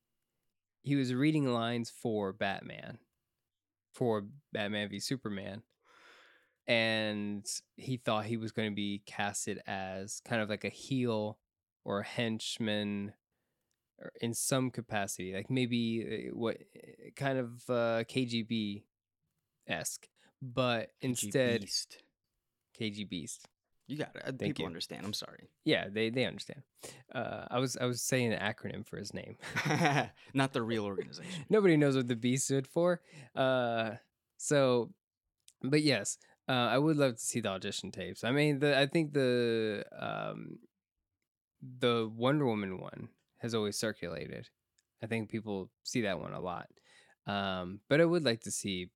he 0.82 0.96
was 0.96 1.14
reading 1.14 1.46
lines 1.46 1.90
for 1.90 2.34
Batman, 2.34 2.98
for 3.94 4.26
Batman 4.52 4.90
v 4.90 5.00
Superman, 5.00 5.64
and 6.68 7.46
he 7.78 7.98
thought 7.98 8.26
he 8.26 8.38
was 8.38 8.52
going 8.52 8.70
to 8.70 8.76
be 8.76 9.04
casted 9.06 9.60
as 9.68 10.22
kind 10.26 10.42
of 10.42 10.50
like 10.50 10.64
a 10.64 10.70
heel 10.70 11.38
or 11.84 12.00
a 12.00 12.06
henchman 12.06 13.14
or 14.00 14.12
in 14.22 14.34
some 14.34 14.72
capacity, 14.72 15.34
like 15.34 15.50
maybe 15.50 16.30
uh, 16.32 16.36
what 16.36 16.58
uh, 16.76 17.10
kind 17.16 17.38
of 17.38 17.62
uh, 17.70 18.04
KGB 18.04 18.84
esque, 19.68 20.08
but 20.42 20.90
instead 21.02 21.62
Beast. 21.62 22.04
KG 22.80 23.08
Beast. 23.08 23.48
You 23.88 23.98
got 23.98 24.16
it. 24.16 24.22
Uh, 24.24 24.28
Thank 24.28 24.40
People 24.40 24.64
you. 24.64 24.68
understand. 24.68 25.06
I'm 25.06 25.14
sorry. 25.14 25.50
Yeah, 25.66 25.88
they 25.90 26.10
they 26.10 26.26
understand. 26.26 26.62
Uh, 27.14 27.46
I 27.50 27.60
was 27.60 27.76
I 27.78 27.86
was 27.86 28.02
saying 28.02 28.32
an 28.32 28.40
acronym 28.40 28.86
for 28.88 28.98
his 28.98 29.14
name. 29.14 29.38
Not 30.34 30.54
the 30.54 30.62
real 30.62 30.86
organization. 30.92 31.46
Nobody 31.50 31.76
knows 31.78 31.96
what 31.96 32.08
the 32.08 32.16
B 32.16 32.38
stood 32.38 32.68
for. 32.68 33.02
Uh, 33.36 33.92
so, 34.38 34.92
but 35.62 35.82
yes, 35.82 36.18
uh, 36.48 36.52
I 36.72 36.78
would 36.78 36.98
love 36.98 37.16
to 37.16 37.22
see 37.22 37.42
the 37.42 37.50
audition 37.50 37.92
tapes. 37.92 38.24
I 38.24 38.32
mean, 38.32 38.60
the 38.60 38.78
I 38.80 38.88
think 38.88 39.14
the 39.14 39.84
um, 39.98 40.60
the 41.80 42.10
Wonder 42.16 42.46
Woman 42.46 42.80
one 42.80 43.10
has 43.40 43.54
always 43.54 43.78
circulated. 43.78 44.50
I 45.04 45.08
think 45.08 45.30
people 45.30 45.70
see 45.84 46.02
that 46.02 46.20
one 46.20 46.34
a 46.34 46.40
lot. 46.40 46.68
Um, 47.28 47.80
but 47.90 48.02
I 48.02 48.06
would 48.06 48.24
like 48.24 48.42
to 48.42 48.52
see 48.52 48.90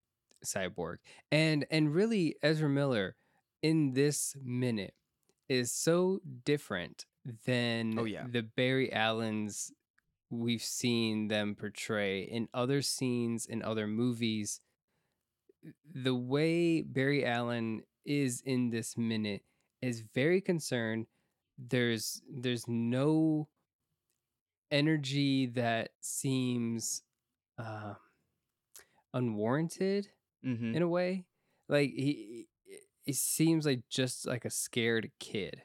Cyborg 0.46 0.98
and 1.32 1.66
and 1.72 1.94
really 1.94 2.36
Ezra 2.42 2.70
Miller 2.70 3.16
in 3.62 3.94
this 3.94 4.36
minute 4.44 4.94
is 5.50 5.72
so 5.72 6.20
different 6.44 7.06
than 7.46 7.98
Oh, 8.00 8.06
yeah. 8.06 8.26
the 8.30 8.42
Barry 8.44 8.92
Allens 8.94 9.72
we've 10.30 10.64
seen 10.64 11.28
them 11.28 11.56
portray 11.56 12.22
in 12.24 12.48
other 12.54 12.82
scenes 12.82 13.46
in 13.46 13.62
other 13.64 13.88
movies. 13.88 14.60
The 15.94 16.16
way 16.16 16.82
Barry 16.82 17.26
Allen 17.26 17.84
is 18.06 18.42
in 18.46 18.70
this 18.70 18.98
minute 18.98 19.44
is 19.82 20.02
very 20.14 20.42
concerned. 20.42 21.06
There's 21.58 22.22
there's 22.30 22.68
no 22.68 23.48
energy 24.72 25.46
that 25.48 25.90
seems 26.02 27.04
uh, 27.58 27.94
unwarranted 29.14 30.08
Mm-hmm. 30.46 30.76
in 30.76 30.82
a 30.84 30.88
way. 30.88 31.26
Like 31.68 31.90
he, 31.96 32.35
it 33.06 33.16
seems 33.16 33.66
like 33.66 33.82
just 33.90 34.26
like 34.26 34.46
a 34.46 34.50
scared 34.50 35.12
kid, 35.20 35.64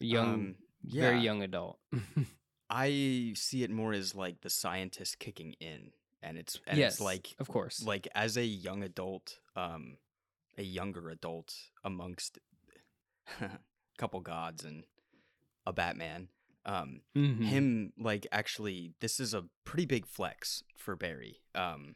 young, 0.00 0.34
Um, 0.34 0.54
very 0.84 1.20
young 1.20 1.42
adult. 1.42 1.78
I 2.70 3.32
see 3.34 3.62
it 3.62 3.70
more 3.70 3.92
as 3.92 4.14
like 4.14 4.42
the 4.42 4.50
scientist 4.50 5.18
kicking 5.18 5.54
in, 5.60 5.92
and 6.22 6.36
it's 6.36 6.60
and 6.66 6.78
yes, 6.78 6.94
it's 6.94 7.00
like 7.00 7.34
of 7.38 7.48
course, 7.48 7.82
like 7.82 8.06
as 8.14 8.36
a 8.36 8.44
young 8.44 8.82
adult, 8.82 9.38
um, 9.56 9.96
a 10.58 10.62
younger 10.62 11.08
adult 11.08 11.54
amongst 11.82 12.38
a 13.40 13.58
couple 13.98 14.20
gods 14.20 14.64
and 14.64 14.84
a 15.66 15.72
Batman. 15.72 16.28
Um, 16.66 17.00
Mhm. 17.16 17.44
him 17.44 17.92
like 17.98 18.26
actually, 18.30 18.92
this 19.00 19.18
is 19.18 19.32
a 19.32 19.46
pretty 19.64 19.86
big 19.86 20.04
flex 20.06 20.62
for 20.76 20.94
Barry. 20.96 21.40
Um, 21.54 21.94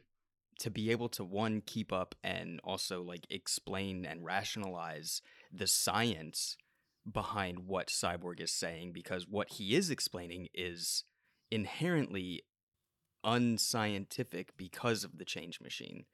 to 0.59 0.69
be 0.69 0.91
able 0.91 1.09
to 1.09 1.23
one 1.23 1.61
keep 1.65 1.91
up 1.91 2.15
and 2.23 2.59
also 2.63 3.01
like 3.01 3.25
explain 3.29 4.05
and 4.05 4.23
rationalize 4.23 5.21
the 5.51 5.67
science 5.67 6.57
behind 7.11 7.59
what 7.59 7.87
cyborg 7.87 8.39
is 8.39 8.51
saying 8.51 8.91
because 8.93 9.27
what 9.27 9.49
he 9.53 9.75
is 9.75 9.89
explaining 9.89 10.47
is 10.53 11.03
inherently 11.51 12.43
unscientific 13.23 14.55
because 14.57 15.03
of 15.03 15.17
the 15.17 15.25
change 15.25 15.59
machine 15.61 16.05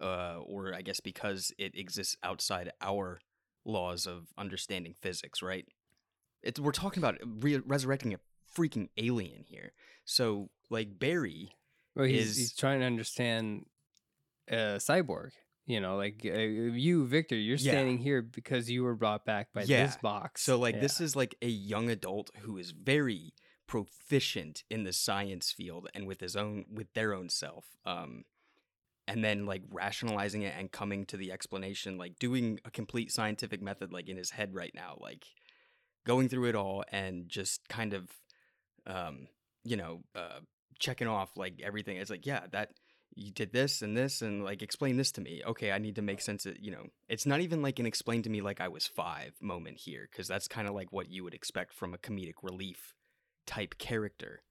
uh, 0.00 0.36
or 0.44 0.74
i 0.74 0.82
guess 0.82 1.00
because 1.00 1.52
it 1.58 1.76
exists 1.76 2.16
outside 2.22 2.70
our 2.80 3.20
laws 3.64 4.06
of 4.06 4.28
understanding 4.36 4.94
physics 5.00 5.42
right? 5.42 5.66
It's, 6.42 6.60
we're 6.60 6.72
talking 6.72 7.02
about 7.02 7.16
re- 7.24 7.62
resurrecting 7.64 8.12
a 8.12 8.18
freaking 8.54 8.88
alien 8.98 9.44
here. 9.46 9.72
So 10.04 10.50
like 10.68 10.98
barry 10.98 11.52
Well, 11.96 12.04
he's, 12.04 12.32
is- 12.32 12.36
he's 12.36 12.54
trying 12.54 12.80
to 12.80 12.86
understand 12.86 13.64
uh, 14.50 14.78
cyborg. 14.78 15.30
You 15.66 15.80
know, 15.80 15.96
like 15.96 16.20
uh, 16.24 16.38
you, 16.38 17.06
Victor, 17.06 17.36
you're 17.36 17.56
Yeah. 17.56 17.72
standing 17.72 17.98
here 17.98 18.20
because 18.20 18.70
you 18.70 18.82
were 18.84 18.94
brought 18.94 19.24
back 19.24 19.52
by 19.54 19.62
Yeah. 19.62 19.86
this 19.86 19.96
box. 19.96 20.42
So 20.42 20.58
like 20.58 20.74
Yeah. 20.74 20.82
this 20.82 21.00
is 21.00 21.16
like 21.16 21.34
a 21.40 21.48
young 21.48 21.88
adult 21.88 22.30
who 22.40 22.58
is 22.58 22.72
very 22.72 23.32
proficient 23.66 24.62
in 24.68 24.84
the 24.84 24.92
science 24.92 25.50
field 25.52 25.88
and 25.94 26.06
with 26.06 26.20
his 26.20 26.36
own 26.36 26.66
with 26.70 26.92
their 26.92 27.14
own 27.14 27.30
self. 27.30 27.64
Um 27.86 28.24
and 29.06 29.22
then 29.24 29.46
like 29.46 29.62
rationalizing 29.70 30.42
it 30.42 30.54
and 30.56 30.70
coming 30.72 31.04
to 31.06 31.16
the 31.18 31.30
explanation 31.30 31.98
like 31.98 32.18
doing 32.18 32.58
a 32.64 32.70
complete 32.70 33.12
scientific 33.12 33.60
method 33.60 33.92
like 33.92 34.08
in 34.08 34.16
his 34.16 34.30
head 34.30 34.54
right 34.54 34.72
now 34.74 34.96
like 34.98 35.26
going 36.06 36.26
through 36.26 36.48
it 36.48 36.54
all 36.54 36.82
and 36.90 37.28
just 37.28 37.68
kind 37.68 37.92
of 37.92 38.08
um 38.86 39.28
you 39.62 39.76
know 39.76 40.02
uh 40.14 40.40
checking 40.78 41.06
off 41.06 41.36
like 41.36 41.60
everything 41.62 41.98
it's 41.98 42.10
like 42.10 42.24
yeah 42.24 42.40
that 42.50 42.70
you 43.16 43.30
did 43.30 43.52
this 43.52 43.82
and 43.82 43.96
this 43.96 44.22
and 44.22 44.44
like 44.44 44.62
explain 44.62 44.96
this 44.96 45.12
to 45.12 45.20
me. 45.20 45.42
Okay 45.46 45.72
i 45.72 45.78
need 45.78 45.96
to 45.96 46.02
make 46.02 46.20
sense 46.20 46.46
of 46.46 46.56
you 46.58 46.70
know 46.70 46.86
it's 47.08 47.26
not 47.26 47.40
even 47.40 47.62
like 47.62 47.78
an 47.78 47.86
explain 47.86 48.22
to 48.22 48.30
me 48.30 48.40
like 48.40 48.60
i 48.60 48.68
was 48.68 48.86
five 48.86 49.34
moment 49.40 49.78
here 49.78 50.08
because 50.10 50.28
that's 50.28 50.48
kind 50.48 50.68
of 50.68 50.74
like 50.74 50.92
what 50.92 51.10
you 51.10 51.24
would 51.24 51.34
expect 51.34 51.72
from 51.72 51.94
a 51.94 51.98
comedic 51.98 52.34
relief 52.42 52.94
type 53.46 53.76
character. 53.78 54.42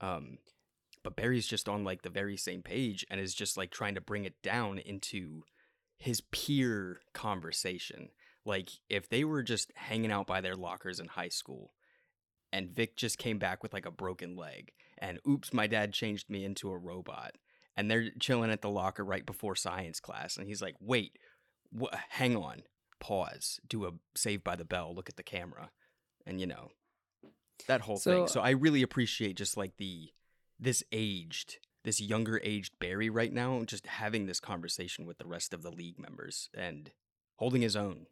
Um 0.00 0.38
but 1.02 1.16
barry's 1.16 1.46
just 1.46 1.68
on 1.68 1.84
like 1.84 2.02
the 2.02 2.10
very 2.10 2.36
same 2.36 2.62
page 2.62 3.04
and 3.10 3.20
is 3.20 3.34
just 3.34 3.56
like 3.56 3.70
trying 3.70 3.94
to 3.94 4.00
bring 4.00 4.24
it 4.24 4.40
down 4.42 4.78
into 4.78 5.42
his 5.98 6.20
peer 6.20 7.00
conversation. 7.12 8.08
Like 8.44 8.70
if 8.88 9.08
they 9.08 9.24
were 9.24 9.42
just 9.42 9.72
hanging 9.74 10.10
out 10.10 10.26
by 10.26 10.40
their 10.40 10.56
lockers 10.56 11.00
in 11.00 11.08
high 11.08 11.28
school 11.28 11.72
and 12.52 12.70
Vic 12.70 12.96
just 12.96 13.18
came 13.18 13.38
back 13.38 13.62
with 13.62 13.72
like 13.72 13.86
a 13.86 13.90
broken 13.90 14.36
leg 14.36 14.72
and 14.98 15.18
oops 15.28 15.52
my 15.52 15.66
dad 15.66 15.92
changed 15.92 16.30
me 16.30 16.44
into 16.44 16.70
a 16.70 16.78
robot 16.78 17.32
and 17.76 17.90
they're 17.90 18.10
chilling 18.20 18.50
at 18.50 18.62
the 18.62 18.70
locker 18.70 19.04
right 19.04 19.26
before 19.26 19.54
science 19.56 20.00
class 20.00 20.36
and 20.36 20.46
he's 20.46 20.62
like 20.62 20.76
wait 20.80 21.18
wh- 21.78 21.94
hang 22.10 22.36
on 22.36 22.62
pause 23.00 23.60
do 23.68 23.84
a 23.86 23.90
save 24.16 24.42
by 24.44 24.56
the 24.56 24.64
bell 24.64 24.94
look 24.94 25.08
at 25.08 25.16
the 25.16 25.22
camera 25.22 25.70
and 26.26 26.40
you 26.40 26.46
know 26.46 26.68
that 27.66 27.82
whole 27.82 27.96
So- 27.98 28.10
thing 28.10 28.28
so 28.28 28.40
i 28.40 28.50
really 28.50 28.82
appreciate 28.82 29.36
just 29.36 29.56
like 29.56 29.76
the 29.76 30.10
this 30.58 30.82
aged 30.92 31.58
this 31.82 32.00
younger 32.00 32.40
aged 32.42 32.78
barry 32.78 33.10
right 33.10 33.32
now 33.32 33.62
just 33.64 33.86
having 33.86 34.26
this 34.26 34.40
conversation 34.40 35.04
with 35.04 35.18
the 35.18 35.26
rest 35.26 35.52
of 35.52 35.62
the 35.62 35.70
league 35.70 35.98
members 35.98 36.48
and 36.54 36.92
holding 37.36 37.62
his 37.62 37.76
own 37.76 38.06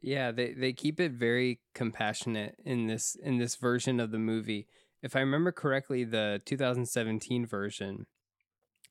Yeah, 0.00 0.30
they 0.30 0.52
they 0.52 0.72
keep 0.72 1.00
it 1.00 1.12
very 1.12 1.58
compassionate 1.74 2.54
in 2.64 2.86
this 2.86 3.16
in 3.16 3.38
this 3.38 3.56
version 3.56 3.98
of 3.98 4.10
the 4.12 4.18
movie. 4.18 4.66
If 5.02 5.16
I 5.16 5.20
remember 5.20 5.50
correctly, 5.50 6.04
the 6.04 6.40
2017 6.44 7.44
version, 7.46 8.06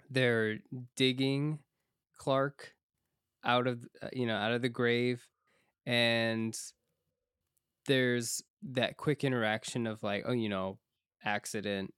they're 0.09 0.57
digging 0.95 1.59
Clark 2.17 2.73
out 3.43 3.67
of 3.67 3.85
uh, 4.01 4.09
you 4.13 4.25
know 4.25 4.35
out 4.35 4.51
of 4.51 4.61
the 4.61 4.69
grave, 4.69 5.25
and 5.85 6.57
there's 7.87 8.43
that 8.73 8.97
quick 8.97 9.23
interaction 9.23 9.87
of 9.87 10.03
like, 10.03 10.23
oh, 10.27 10.33
you 10.33 10.49
know, 10.49 10.77
accident, 11.23 11.93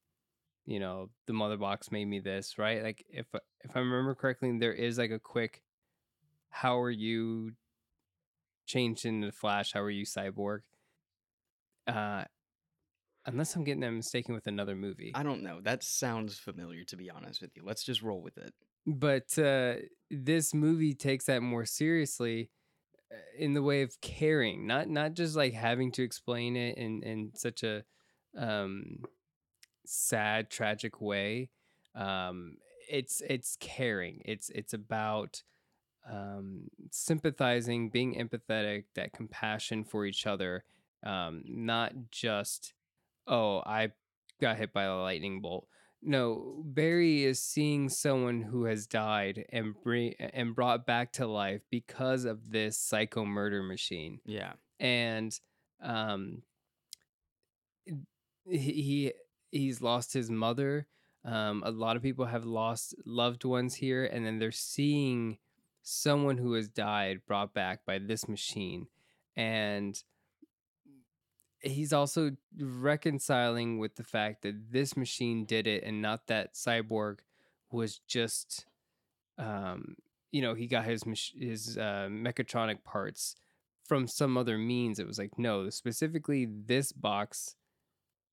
you 0.65 0.79
know, 0.79 1.09
the 1.27 1.33
mother 1.33 1.57
box 1.57 1.91
made 1.91 2.05
me 2.05 2.19
this, 2.19 2.57
right? 2.57 2.83
Like 2.83 3.03
if 3.09 3.25
if 3.61 3.75
I 3.75 3.79
remember 3.79 4.15
correctly, 4.15 4.57
there 4.57 4.73
is 4.73 4.97
like 4.97 5.11
a 5.11 5.19
quick, 5.19 5.61
how 6.49 6.79
are 6.79 6.91
you 6.91 7.53
changed 8.65 9.05
into 9.05 9.31
Flash? 9.31 9.73
How 9.73 9.81
are 9.81 9.89
you 9.89 10.05
Cyborg? 10.05 10.59
Uh, 11.87 12.25
unless 13.25 13.55
I'm 13.55 13.63
getting 13.63 13.81
that 13.81 13.91
mistaken 13.91 14.33
with 14.33 14.47
another 14.47 14.75
movie. 14.75 15.11
i 15.15 15.23
don't 15.23 15.43
know 15.43 15.59
that 15.61 15.83
sounds 15.83 16.37
familiar 16.37 16.83
to 16.85 16.97
be 16.97 17.09
honest 17.09 17.41
with 17.41 17.55
you 17.55 17.63
let's 17.65 17.83
just 17.83 18.01
roll 18.01 18.21
with 18.21 18.37
it 18.37 18.53
but 18.85 19.37
uh, 19.37 19.75
this 20.09 20.53
movie 20.53 20.93
takes 20.93 21.25
that 21.25 21.41
more 21.41 21.65
seriously 21.65 22.49
uh, 23.11 23.17
in 23.37 23.53
the 23.53 23.61
way 23.61 23.81
of 23.81 23.99
caring, 24.01 24.65
not 24.67 24.89
not 24.89 25.13
just 25.13 25.35
like 25.35 25.53
having 25.53 25.91
to 25.93 26.03
explain 26.03 26.55
it 26.55 26.77
in 26.77 27.03
in 27.03 27.31
such 27.35 27.63
a 27.63 27.83
um, 28.37 29.03
sad, 29.85 30.49
tragic 30.49 31.01
way. 31.01 31.49
Um, 31.95 32.57
it's 32.89 33.21
it's 33.21 33.57
caring. 33.59 34.21
It's 34.25 34.49
it's 34.49 34.73
about 34.73 35.43
um, 36.09 36.69
sympathizing, 36.91 37.89
being 37.89 38.15
empathetic, 38.15 38.85
that 38.95 39.13
compassion 39.13 39.83
for 39.83 40.05
each 40.05 40.25
other, 40.25 40.63
um, 41.03 41.43
not 41.45 41.93
just 42.11 42.73
oh 43.29 43.59
I 43.65 43.91
got 44.41 44.57
hit 44.57 44.73
by 44.73 44.83
a 44.83 44.95
lightning 44.97 45.39
bolt. 45.41 45.67
No, 46.01 46.61
Barry 46.65 47.23
is 47.25 47.41
seeing 47.41 47.89
someone 47.89 48.41
who 48.41 48.63
has 48.65 48.87
died 48.87 49.43
and 49.51 49.75
bring 49.83 50.13
and 50.19 50.55
brought 50.55 50.85
back 50.85 51.11
to 51.13 51.27
life 51.27 51.61
because 51.69 52.23
of 52.25 52.51
this 52.51 52.77
psycho 52.77 53.25
murder 53.25 53.61
machine, 53.61 54.19
Yeah. 54.25 54.53
and 54.79 55.37
um, 55.81 56.43
he 58.49 59.13
he's 59.51 59.81
lost 59.81 60.13
his 60.13 60.29
mother. 60.29 60.87
Um, 61.25 61.63
a 61.65 61.71
lot 61.71 61.97
of 61.97 62.01
people 62.01 62.25
have 62.25 62.45
lost 62.45 62.95
loved 63.05 63.43
ones 63.43 63.75
here, 63.75 64.05
and 64.05 64.25
then 64.25 64.39
they're 64.39 64.51
seeing 64.51 65.37
someone 65.81 66.37
who 66.37 66.53
has 66.53 66.69
died 66.69 67.21
brought 67.27 67.53
back 67.53 67.85
by 67.85 67.99
this 67.99 68.27
machine, 68.27 68.87
and 69.35 70.01
he's 71.61 71.93
also 71.93 72.31
reconciling 72.57 73.77
with 73.77 73.95
the 73.95 74.03
fact 74.03 74.43
that 74.43 74.71
this 74.71 74.95
machine 74.95 75.45
did 75.45 75.67
it, 75.67 75.83
and 75.83 76.01
not 76.01 76.27
that 76.27 76.53
Cyborg 76.53 77.19
was 77.71 77.99
just, 78.07 78.65
um, 79.37 79.95
you 80.31 80.41
know, 80.41 80.53
he 80.53 80.67
got 80.67 80.85
his 80.85 81.05
mach- 81.05 81.35
his 81.37 81.77
uh, 81.77 82.07
mechatronic 82.09 82.83
parts 82.83 83.35
from 83.85 84.07
some 84.07 84.37
other 84.37 84.57
means. 84.57 84.99
It 84.99 85.07
was 85.07 85.19
like 85.19 85.37
no, 85.37 85.69
specifically 85.69 86.45
this 86.45 86.91
box 86.91 87.55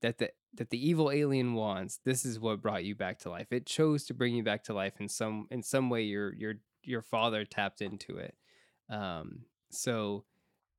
that 0.03 0.19
the 0.19 0.31
that 0.55 0.71
the 0.71 0.89
evil 0.89 1.11
alien 1.11 1.55
wants 1.55 2.01
this 2.05 2.25
is 2.25 2.41
what 2.41 2.63
brought 2.63 2.85
you 2.85 2.95
back 2.95 3.19
to 3.19 3.31
life 3.31 3.49
it 3.51 3.67
chose 3.67 4.05
to 4.05 4.15
bring 4.15 4.35
you 4.35 4.43
back 4.43 4.65
to 4.65 4.73
life 4.73 4.95
in 5.01 5.09
some 5.09 5.47
in 5.51 5.63
some 5.63 5.91
way 5.91 6.03
your 6.03 6.35
your 6.35 6.55
your 6.83 7.03
father 7.03 7.45
tapped 7.45 7.83
into 7.83 8.17
it 8.17 8.35
um 8.89 9.41
so 9.71 10.25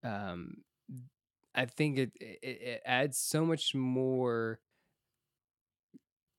um 0.04 0.58
i 1.58 1.66
think 1.66 2.00
it 2.00 2.14
it, 2.22 2.40
it 2.44 2.84
adds 2.86 3.18
so 3.18 3.46
much 3.46 3.76
more 3.76 4.62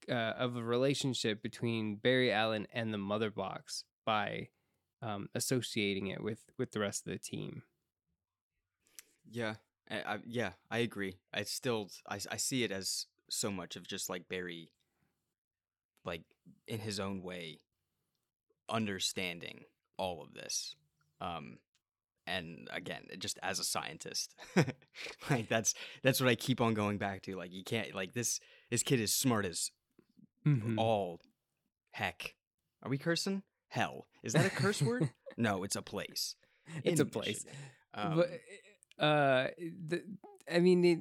uh, 0.08 0.12
of 0.38 0.56
a 0.56 0.62
relationship 0.62 1.42
between 1.42 1.96
barry 1.96 2.32
allen 2.32 2.66
and 2.72 2.92
the 2.94 2.98
mother 2.98 3.30
box 3.30 3.84
by 4.06 4.48
um 5.02 5.28
associating 5.34 6.06
it 6.08 6.22
with 6.22 6.50
with 6.56 6.72
the 6.72 6.80
rest 6.80 7.06
of 7.06 7.12
the 7.12 7.18
team 7.18 7.62
Yeah. 9.30 9.56
I, 9.90 9.96
I, 10.14 10.18
yeah, 10.26 10.52
I 10.70 10.78
agree. 10.78 11.18
I 11.32 11.42
still 11.44 11.90
I 12.08 12.18
I 12.30 12.36
see 12.36 12.64
it 12.64 12.70
as 12.70 13.06
so 13.30 13.50
much 13.50 13.76
of 13.76 13.86
just 13.86 14.10
like 14.10 14.28
Barry 14.28 14.72
like 16.04 16.22
in 16.66 16.80
his 16.80 16.98
own 17.00 17.22
way 17.22 17.60
understanding 18.68 19.64
all 19.96 20.22
of 20.22 20.34
this. 20.34 20.74
Um 21.20 21.58
and 22.28 22.68
again, 22.72 23.02
just 23.18 23.38
as 23.42 23.58
a 23.58 23.64
scientist. 23.64 24.34
like 25.30 25.48
that's 25.48 25.74
that's 26.02 26.20
what 26.20 26.28
I 26.28 26.34
keep 26.34 26.60
on 26.60 26.74
going 26.74 26.98
back 26.98 27.22
to. 27.22 27.36
Like 27.36 27.52
you 27.52 27.64
can't 27.64 27.94
like 27.94 28.12
this 28.12 28.38
this 28.70 28.82
kid 28.82 29.00
is 29.00 29.12
smart 29.12 29.44
as 29.46 29.70
Mhm. 30.46 30.78
all 30.78 31.20
heck. 31.92 32.34
Are 32.82 32.90
we 32.90 32.98
cursing? 32.98 33.42
Hell. 33.68 34.06
Is 34.22 34.32
that 34.34 34.46
a 34.46 34.50
curse 34.50 34.80
word? 34.82 35.10
No, 35.36 35.62
it's 35.62 35.76
a 35.76 35.82
place. 35.82 36.34
it's 36.84 37.00
a 37.00 37.04
place 37.06 37.44
Michigan. 37.44 38.16
but 38.16 38.28
Um, 39.00 39.08
uh 39.08 39.46
the, 39.86 40.02
i 40.52 40.58
mean 40.58 40.84
it, 40.84 40.98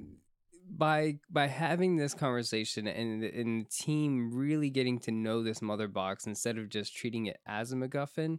by 0.70 1.18
by 1.30 1.48
having 1.48 1.96
this 1.96 2.14
conversation 2.14 2.86
and 2.88 3.24
and 3.24 3.66
the 3.66 3.70
team 3.70 4.32
really 4.34 4.70
getting 4.70 5.00
to 5.00 5.12
know 5.12 5.42
this 5.42 5.60
mother 5.62 5.88
box 5.88 6.28
instead 6.28 6.58
of 6.60 6.70
just 6.70 6.96
treating 6.96 7.26
it 7.26 7.38
as 7.48 7.72
a 7.72 7.76
macguffin 7.76 8.38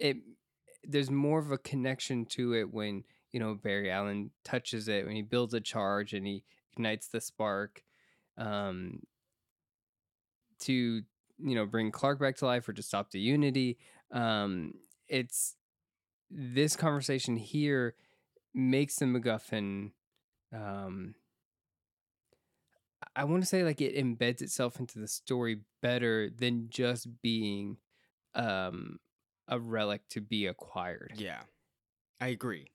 it 0.00 0.16
there's 0.84 1.10
more 1.10 1.38
of 1.38 1.50
a 1.50 1.58
connection 1.58 2.24
to 2.24 2.54
it 2.54 2.72
when 2.72 3.04
you 3.32 3.40
know 3.40 3.54
barry 3.54 3.90
allen 3.90 4.30
touches 4.44 4.88
it 4.88 5.04
when 5.06 5.16
he 5.16 5.22
builds 5.22 5.54
a 5.54 5.60
charge 5.60 6.12
and 6.12 6.26
he 6.26 6.42
ignites 6.72 7.08
the 7.08 7.20
spark 7.20 7.82
um 8.36 9.00
to 10.58 10.72
you 10.72 11.54
know 11.54 11.66
bring 11.66 11.90
clark 11.90 12.18
back 12.18 12.36
to 12.36 12.46
life 12.46 12.68
or 12.68 12.72
to 12.72 12.82
stop 12.82 13.10
the 13.10 13.20
unity 13.20 13.76
um 14.12 14.72
it's 15.08 15.56
this 16.30 16.76
conversation 16.76 17.36
here 17.36 17.94
makes 18.54 18.96
the 18.96 19.06
MacGuffin. 19.06 19.92
Um, 20.52 21.14
I 23.14 23.24
want 23.24 23.42
to 23.42 23.48
say 23.48 23.64
like 23.64 23.80
it 23.80 23.96
embeds 23.96 24.42
itself 24.42 24.78
into 24.78 24.98
the 24.98 25.08
story 25.08 25.60
better 25.82 26.30
than 26.30 26.68
just 26.68 27.08
being 27.22 27.78
um, 28.34 28.98
a 29.48 29.58
relic 29.58 30.08
to 30.10 30.20
be 30.20 30.46
acquired. 30.46 31.14
Yeah, 31.16 31.40
I 32.20 32.28
agree. 32.28 32.68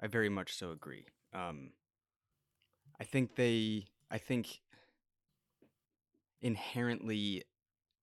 I 0.00 0.06
very 0.08 0.28
much 0.28 0.54
so 0.54 0.70
agree. 0.70 1.06
Um, 1.32 1.72
I 3.00 3.04
think 3.04 3.36
they, 3.36 3.86
I 4.10 4.18
think 4.18 4.60
inherently, 6.40 7.44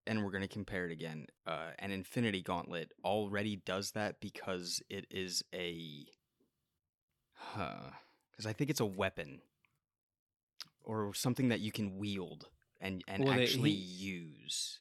and 0.08 0.24
we're 0.24 0.32
going 0.32 0.42
to 0.42 0.48
compare 0.48 0.86
it 0.86 0.92
again, 0.92 1.28
uh, 1.46 1.72
an 1.80 1.92
Infinity 1.92 2.42
Gauntlet 2.42 2.92
already 3.04 3.58
does 3.58 3.92
that 3.92 4.20
because 4.20 4.82
it 4.90 5.06
is 5.12 5.44
a, 5.54 6.06
huh, 7.34 7.92
because 8.32 8.46
I 8.46 8.54
think 8.54 8.70
it's 8.70 8.80
a 8.80 8.86
weapon 8.86 9.42
or 10.84 11.14
something 11.14 11.50
that 11.50 11.60
you 11.60 11.72
can 11.72 11.98
wield 11.98 12.48
and, 12.82 13.04
and 13.08 13.24
Well, 13.24 13.36
they- 13.36 13.44
actually 13.44 13.72
he- 13.72 14.06
use. 14.06 14.80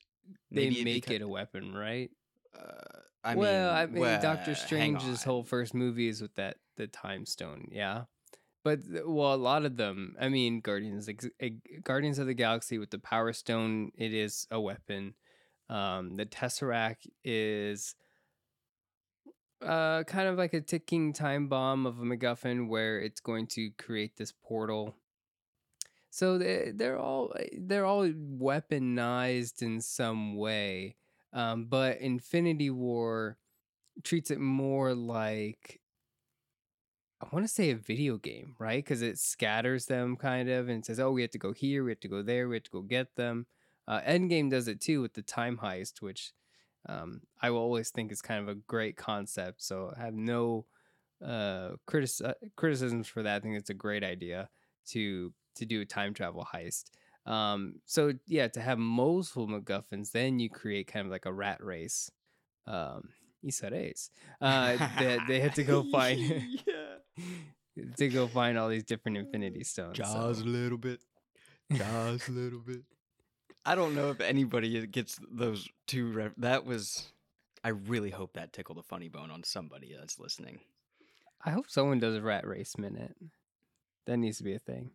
They 0.51 0.69
Maybe 0.69 0.85
make 0.85 1.07
beca- 1.07 1.13
it 1.17 1.23
a 1.23 1.29
weapon, 1.29 1.75
right? 1.75 2.11
Uh, 2.59 2.99
I 3.25 3.35
well, 3.35 3.69
mean, 3.69 3.77
I 3.77 3.87
mean, 3.87 4.01
well, 4.01 4.23
Doctor 4.23 4.55
Strange's 4.55 5.23
whole 5.23 5.43
first 5.43 5.75
movie 5.75 6.09
is 6.09 6.23
with 6.23 6.35
that 6.37 6.57
the 6.77 6.87
time 6.87 7.27
stone, 7.27 7.69
yeah. 7.71 8.05
But 8.65 8.81
well, 9.07 9.35
a 9.35 9.37
lot 9.37 9.65
of 9.65 9.77
them. 9.77 10.17
I 10.21 10.29
mean, 10.29 10.61
Guardians, 10.61 11.09
eh, 11.41 11.51
Guardians 11.83 12.19
of 12.19 12.27
the 12.27 12.35
Galaxy 12.35 12.79
with 12.79 12.91
the 12.91 12.99
Power 12.99 13.33
Stone, 13.33 13.93
it 13.97 14.13
is 14.13 14.47
a 14.51 14.61
weapon. 14.61 15.15
Um, 15.69 16.17
the 16.17 16.27
Tesseract 16.27 17.07
is 17.25 17.95
uh 19.61 20.05
kind 20.05 20.29
of 20.29 20.39
like 20.39 20.55
a 20.55 20.61
ticking 20.61 21.13
time 21.13 21.49
bomb 21.49 21.85
of 21.85 21.99
a 21.99 22.03
MacGuffin 22.03 22.69
where 22.69 23.01
it's 23.01 23.21
going 23.21 23.49
to 23.49 23.71
create 23.77 24.17
this 24.17 24.33
portal. 24.45 24.95
So 26.11 26.39
they 26.39 26.73
they're 26.75 26.99
all 26.99 27.33
eh, 27.39 27.49
they're 27.59 27.85
all 27.85 28.09
weaponized 28.09 29.63
in 29.63 29.81
some 29.81 30.37
way. 30.37 30.97
Um, 31.33 31.67
but 31.67 31.99
Infinity 32.01 32.71
War 32.71 33.39
treats 34.05 34.31
it 34.31 34.41
more 34.41 34.95
like 34.95 35.81
I 37.21 37.27
want 37.33 37.45
to 37.45 37.53
say 37.53 37.71
a 37.71 37.77
video 37.77 38.17
game, 38.17 38.55
right? 38.59 38.83
Because 38.85 39.03
it 39.03 39.19
scatters 39.19 39.87
them 39.87 40.17
kind 40.17 40.49
of 40.49 40.69
and 40.69 40.85
says, 40.85 41.01
"Oh, 41.01 41.11
we 41.11 41.23
have 41.23 41.33
to 41.33 41.39
go 41.39 41.53
here, 41.53 41.83
we 41.85 41.91
have 41.91 42.01
to 42.01 42.09
go 42.09 42.23
there, 42.23 42.49
we 42.49 42.57
have 42.57 42.63
to 42.65 42.71
go 42.71 42.83
get 42.83 43.17
them." 43.17 43.47
Uh, 43.89 44.01
Endgame 44.03 44.51
does 44.51 44.69
it 44.69 44.81
too 44.81 45.01
with 45.03 45.15
the 45.15 45.23
time 45.23 45.59
heist, 45.59 46.01
which 46.01 46.33
um, 46.89 47.23
I 47.43 47.51
will 47.51 47.59
always 47.61 47.91
think 47.91 48.13
is 48.13 48.23
kind 48.23 48.41
of 48.43 48.49
a 48.49 48.61
great 48.61 48.97
concept. 48.97 49.63
So 49.63 49.93
I 49.97 50.01
have 50.05 50.15
no 50.15 50.67
uh, 51.25 51.73
critis- 51.89 52.25
uh, 52.25 52.35
criticisms 52.57 53.09
for 53.09 53.23
that. 53.25 53.37
I 53.37 53.41
think 53.41 53.57
it's 53.57 53.71
a 53.71 53.75
great 53.75 54.05
idea 54.05 54.49
to 54.89 55.33
to 55.57 55.67
do 55.67 55.81
a 55.81 55.87
time 55.87 56.15
travel 56.15 56.47
heist. 56.53 56.91
Um, 57.29 57.75
so 57.85 58.15
yeah, 58.27 58.49
to 58.49 58.61
have 58.61 58.79
multiple 58.79 59.47
MacGuffins, 59.47 60.13
then 60.13 60.39
you 60.39 60.49
create 60.49 60.87
kind 60.87 61.05
of 61.07 61.13
like 61.13 61.27
a 61.27 61.33
rat 61.33 61.63
race. 61.63 62.11
Um, 62.67 63.11
Issa 63.43 63.71
Race. 63.71 64.11
Uh, 64.41 64.77
that 64.77 65.21
they 65.29 65.39
had 65.41 65.55
to 65.55 65.63
go 65.65 65.83
find 65.93 66.19
yeah. 66.67 67.85
to 67.97 68.09
go 68.09 68.27
find 68.27 68.59
all 68.59 68.69
these 68.69 68.85
different 68.85 69.19
Infinity 69.19 69.63
Stones. 69.65 69.97
so- 69.97 70.03
Jaws 70.05 70.41
a 70.41 70.45
little 70.45 70.79
bit. 70.79 71.01
Jaws 71.73 72.29
a 72.29 72.33
little 72.33 72.61
bit. 72.61 72.83
I 73.67 73.75
don't 73.75 73.95
know 73.95 74.11
if 74.11 74.21
anybody 74.23 74.87
gets 74.87 75.19
those 75.31 75.69
two. 75.87 76.11
Re- 76.11 76.31
that 76.39 76.65
was. 76.65 77.13
I 77.63 77.69
really 77.71 78.11
hope 78.11 78.33
that 78.35 78.53
tickled 78.55 78.79
a 78.79 78.83
funny 78.83 79.09
bone 79.09 79.31
on 79.31 79.43
somebody 79.45 79.95
that's 79.99 80.19
listening. 80.19 80.61
I 81.45 81.51
hope 81.51 81.69
someone 81.69 81.99
does 81.99 82.17
a 82.17 82.23
rat 82.23 82.47
race 82.47 82.79
minute. 82.79 83.15
That 84.07 84.17
needs 84.17 84.39
to 84.39 84.45
be 84.45 84.55
a 84.55 84.59
thing. 84.59 84.93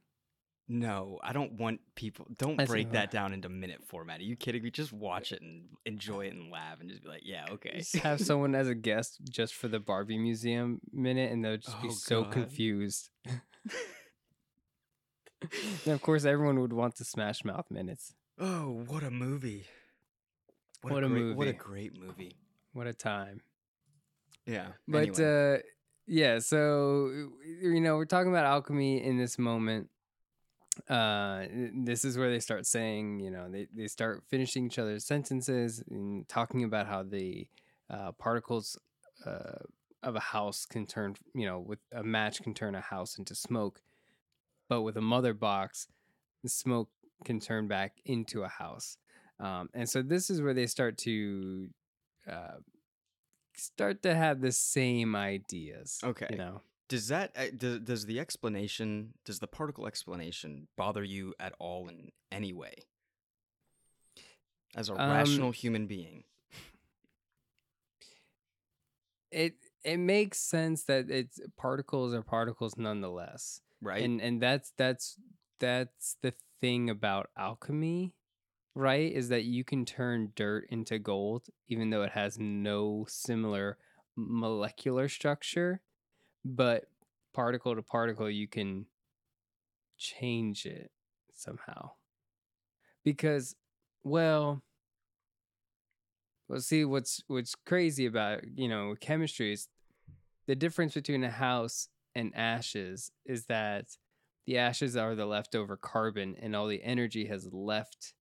No, 0.70 1.20
I 1.22 1.34
don't 1.34 1.54
want 1.54 1.82
people. 1.96 2.26
Don't 2.38 2.56
That's- 2.58 2.70
break 2.70 2.92
that 2.92 3.12
down 3.12 3.34
into 3.34 3.50
minute 3.50 3.84
format. 3.86 4.22
Are 4.22 4.24
you 4.24 4.36
kidding 4.38 4.64
me? 4.64 4.72
Just 4.72 4.94
watch 4.94 5.32
it 5.34 5.42
and 5.42 5.66
enjoy 5.86 6.28
it 6.28 6.34
and 6.34 6.50
laugh 6.52 6.80
and 6.80 6.90
just 6.90 7.04
be 7.04 7.10
like, 7.10 7.24
yeah, 7.26 7.46
okay. 7.52 7.80
Just 7.80 7.98
have 7.98 8.22
someone 8.26 8.56
as 8.56 8.68
a 8.70 8.76
guest 8.76 9.20
just 9.30 9.54
for 9.56 9.68
the 9.68 9.80
Barbie 9.80 10.18
Museum 10.18 10.80
minute, 10.94 11.32
and 11.34 11.44
they'll 11.44 11.58
just 11.58 11.82
be 11.82 11.90
Oh, 11.90 11.92
so 11.92 12.24
God. 12.24 12.32
confused. 12.32 13.10
and 15.86 15.94
of 15.94 16.02
course, 16.02 16.26
everyone 16.26 16.60
would 16.62 16.74
want 16.74 16.96
the 16.96 17.04
Smash 17.06 17.44
Mouth 17.44 17.70
minutes. 17.70 18.14
oh, 18.40 18.84
what 18.88 19.04
a 19.04 19.12
movie! 19.12 19.66
What 20.82 21.04
a 21.04 21.08
great, 21.10 21.36
What 21.36 21.48
a 21.48 21.54
great 21.54 22.00
movie! 22.00 22.38
What 22.74 22.88
a 22.88 22.94
time! 22.94 23.42
Yeah, 24.46 24.68
But 24.88 25.10
anyway. 25.10 25.56
uh, 25.56 25.62
yeah, 26.08 26.40
so 26.40 27.10
you 27.62 27.80
know, 27.82 27.96
we're 27.98 28.06
talking 28.06 28.32
about 28.32 28.46
alchemy 28.46 29.04
in 29.04 29.18
this 29.18 29.38
moment. 29.38 29.90
Uh 30.90 31.46
this 31.86 32.04
is 32.04 32.18
where 32.18 32.32
they 32.32 32.40
start 32.40 32.66
saying 32.66 33.20
you 33.20 33.30
know 33.30 33.48
they, 33.50 33.68
they 33.76 33.88
start 33.88 34.24
finishing 34.28 34.66
each 34.66 34.80
other's 34.80 35.06
sentences 35.06 35.84
and 35.92 36.28
talking 36.28 36.64
about 36.64 36.88
how 36.88 37.04
the 37.04 37.48
uh, 37.92 38.12
particles 38.14 38.76
uh, 39.26 39.60
of 40.02 40.16
a 40.16 40.20
house 40.20 40.66
can 40.66 40.86
turn 40.88 41.16
you 41.36 41.46
know 41.46 41.60
with 41.60 41.78
a 41.92 42.02
match 42.04 42.42
can 42.42 42.54
turn 42.56 42.74
a 42.74 42.82
house 42.82 43.20
into 43.20 43.36
smoke 43.36 43.82
but 44.68 44.82
with 44.82 44.98
a 44.98 45.02
mother 45.02 45.34
box 45.34 45.88
the 46.42 46.50
smoke 46.50 46.90
can 47.24 47.40
turn 47.40 47.68
back 47.68 47.98
into 48.06 48.42
a 48.44 48.48
house 48.48 48.98
um, 49.40 49.70
and 49.76 49.88
so 49.88 50.02
this 50.02 50.30
is 50.32 50.42
where 50.42 50.54
they 50.56 50.66
start 50.66 50.98
to 50.98 51.70
uh, 52.28 52.58
start 53.56 54.02
to 54.02 54.16
have 54.16 54.42
the 54.42 54.52
same 54.52 55.16
ideas 55.16 56.00
Okay. 56.04 56.28
you 56.32 56.38
know 56.38 56.62
Does 56.94 57.08
that 57.08 57.32
uh, 57.36 57.46
does, 57.58 57.80
does 57.80 58.06
the 58.06 58.20
explanation 58.20 59.16
does 59.26 59.40
the 59.40 59.48
particle 59.48 59.88
explanation 59.88 60.68
bother 60.78 61.04
you 61.04 61.34
at 61.40 61.54
all 61.58 61.88
in 61.90 62.12
any 62.32 62.54
way? 62.54 62.86
As 64.76 64.90
a 64.90 64.94
Um, 64.94 65.10
rational 65.10 65.50
human 65.50 65.88
being, 65.88 66.24
it 69.32 69.56
it 69.84 69.98
makes 69.98 70.38
sense 70.38 70.84
that 70.84 71.10
it's 71.10 71.40
particles 71.58 72.14
are 72.14 72.22
particles 72.22 72.78
nonetheless 72.78 73.60
right? 73.82 74.04
and 74.04 74.22
and 74.22 74.40
that's 74.40 74.72
that's 74.78 75.18
that's 75.60 76.18
the 76.22 76.32
thing 76.62 76.92
about 76.92 77.32
alchemy 77.36 78.14
right 78.76 79.12
is 79.12 79.30
that 79.30 79.46
you 79.46 79.64
can 79.64 79.84
turn 79.84 80.32
dirt 80.36 80.68
into 80.70 81.00
gold 81.00 81.48
even 81.68 81.90
though 81.90 82.04
it 82.04 82.12
has 82.12 82.38
no 82.38 83.04
similar 83.10 83.80
molecular 84.16 85.10
structure 85.10 85.82
but 86.44 86.86
particle 87.34 87.76
to 87.76 87.82
particle 87.82 88.30
you 88.30 88.48
can 88.48 88.86
change 89.98 90.66
it 90.66 90.92
somehow 91.34 91.92
because 93.04 93.56
well 94.04 94.62
well 96.48 96.60
see 96.60 96.86
what's 96.86 97.24
what's 97.28 97.56
crazy 97.66 98.06
about 98.06 98.42
you 98.56 98.68
know 98.68 98.96
chemistry 99.00 99.54
is 99.54 99.68
the 100.46 100.56
difference 100.56 100.94
between 100.94 101.24
a 101.24 101.32
house 101.32 101.88
and 102.16 102.36
ashes 102.36 103.12
is 103.26 103.46
that 103.46 103.86
the 104.46 104.58
ashes 104.58 104.96
are 104.98 105.16
the 105.16 105.26
leftover 105.26 105.78
carbon 105.78 106.36
and 106.40 106.56
all 106.56 106.68
the 106.68 106.84
energy 106.84 107.26
has 107.26 107.48
left 107.52 108.14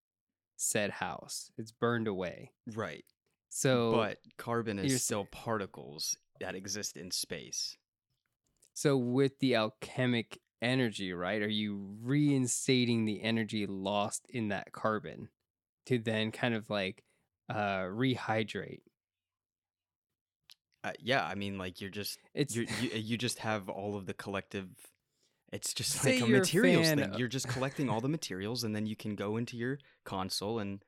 said 0.56 0.90
house 0.90 1.50
it's 1.58 1.72
burned 1.72 2.06
away 2.06 2.52
right. 2.74 3.04
so 3.48 3.92
but 3.92 4.18
carbon 4.38 4.78
is 4.78 5.02
still 5.02 5.26
particles 5.32 6.16
that 6.42 6.54
exist 6.54 6.96
in 6.96 7.10
space. 7.10 7.76
So 8.74 8.96
with 8.96 9.38
the 9.40 9.54
alchemic 9.54 10.38
energy 10.60 11.12
right 11.12 11.42
are 11.42 11.48
you 11.48 11.96
reinstating 12.02 13.04
the 13.04 13.22
energy 13.22 13.66
lost 13.66 14.24
in 14.30 14.48
that 14.48 14.72
carbon 14.72 15.28
to 15.86 15.98
then 15.98 16.30
kind 16.30 16.54
of 16.54 16.70
like 16.70 17.02
uh 17.50 17.82
rehydrate 17.82 18.80
Uh, 20.84 20.90
yeah, 20.98 21.24
I 21.24 21.36
mean, 21.36 21.58
like 21.58 21.80
you're 21.80 21.90
just 21.90 22.18
it's 22.34 22.56
you're, 22.56 22.64
you 22.80 22.90
you 22.94 23.16
just 23.16 23.38
have 23.40 23.68
all 23.68 23.96
of 23.96 24.06
the 24.06 24.14
collective. 24.14 24.68
It's 25.52 25.72
just 25.74 26.04
like 26.04 26.14
a 26.16 26.26
you're 26.26 26.36
a 26.36 26.40
materials 26.40 26.88
thing. 26.88 27.04
o- 27.14 27.18
You're 27.18 27.28
just 27.28 27.46
collecting 27.48 27.88
all 27.88 28.00
the 28.00 28.08
materials, 28.18 28.64
and 28.64 28.74
then 28.74 28.86
you 28.86 28.96
can 28.96 29.14
go 29.14 29.36
into 29.36 29.56
your 29.56 29.78
console 30.04 30.58
and 30.58 30.84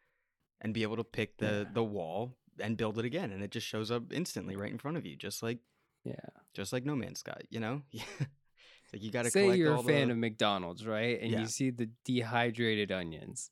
and 0.61 0.75
be 0.75 0.83
able 0.83 0.97
to 0.97 1.05
pick 1.05 1.37
the 1.38 1.64
Yeah. 1.66 1.73
the 1.75 1.85
wall 1.85 2.37
and 2.59 2.77
build 2.77 2.99
it 2.99 3.05
again, 3.05 3.31
and 3.31 3.42
it 3.42 3.51
just 3.53 3.66
shows 3.66 3.90
up 3.90 4.12
instantly 4.12 4.57
right 4.57 4.70
in 4.73 4.79
front 4.79 4.97
of 4.97 5.07
you, 5.07 5.16
just 5.16 5.42
like 5.44 5.59
yeah 6.05 6.14
just 6.55 6.73
like 6.73 6.85
No 6.85 6.95
Man's 6.95 7.19
Sky. 7.21 7.40
You 7.51 7.59
know, 7.61 7.83
like 7.93 9.03
you 9.03 9.11
got 9.11 9.25
to 9.25 9.31
say 9.31 9.43
collect 9.43 9.59
you're 9.59 9.75
a 9.75 9.83
fan 9.83 10.07
the. 10.09 10.12
of 10.12 10.19
mcdonald's 10.19 10.87
right 10.87 11.21
and 11.21 11.33
Yeah. 11.33 11.40
you 11.40 11.47
see 11.47 11.71
the 11.71 11.90
dehydrated 12.05 12.93
onions 12.93 13.51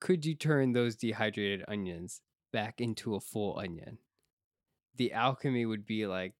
could 0.00 0.24
you 0.24 0.34
turn 0.34 0.72
those 0.72 0.96
dehydrated 0.96 1.64
onions 1.68 2.22
back 2.52 2.80
into 2.80 3.14
a 3.14 3.20
full 3.20 3.58
onion 3.58 3.98
the 4.96 5.12
alchemy 5.12 5.66
would 5.66 5.84
be 5.84 6.06
like 6.06 6.32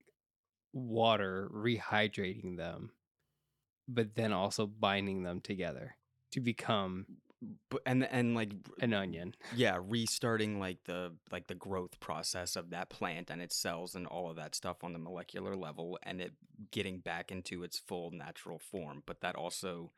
water 0.73 1.51
rehydrating 1.55 2.57
them 2.57 2.91
but 3.89 4.15
then 4.15 4.33
also 4.33 4.67
binding 4.67 5.23
them 5.23 5.41
together 5.41 5.97
to 6.31 6.41
become 6.41 7.07
and 7.87 8.05
and 8.05 8.35
like 8.35 8.53
an 8.81 8.93
onion. 8.93 9.35
yeah 9.57 9.79
restarting 9.89 10.59
like 10.59 10.83
the 10.85 11.13
like 11.31 11.47
the 11.47 11.55
growth 11.55 11.99
process 12.01 12.57
of 12.57 12.71
that 12.71 12.91
plant 12.91 13.31
and 13.31 13.41
its 13.41 13.57
cells 13.57 13.95
and 13.95 14.07
all 14.07 14.31
of 14.31 14.37
that 14.37 14.55
stuff 14.55 14.83
on 14.83 14.93
the 14.93 14.99
molecular 14.99 15.55
level 15.55 15.99
and 16.03 16.21
it 16.21 16.33
getting 16.71 16.99
back 16.99 17.31
into 17.31 17.63
its 17.63 17.79
full 17.79 18.11
natural 18.11 18.59
form 18.59 19.03
but 19.07 19.21
that 19.21 19.37
also 19.37 19.93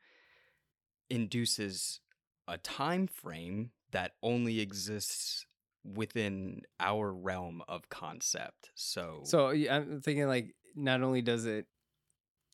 induces 1.09 1.99
a 2.47 2.57
time 2.57 3.07
frame 3.07 3.71
that 3.91 4.13
only 4.21 4.59
exists 4.59 5.45
within 5.83 6.61
our 6.79 7.11
realm 7.11 7.63
of 7.67 7.89
concept 7.89 8.69
so 8.75 9.21
so 9.23 9.49
i'm 9.49 9.99
thinking 10.01 10.27
like 10.27 10.53
not 10.75 11.01
only 11.01 11.21
does 11.21 11.45
it 11.45 11.65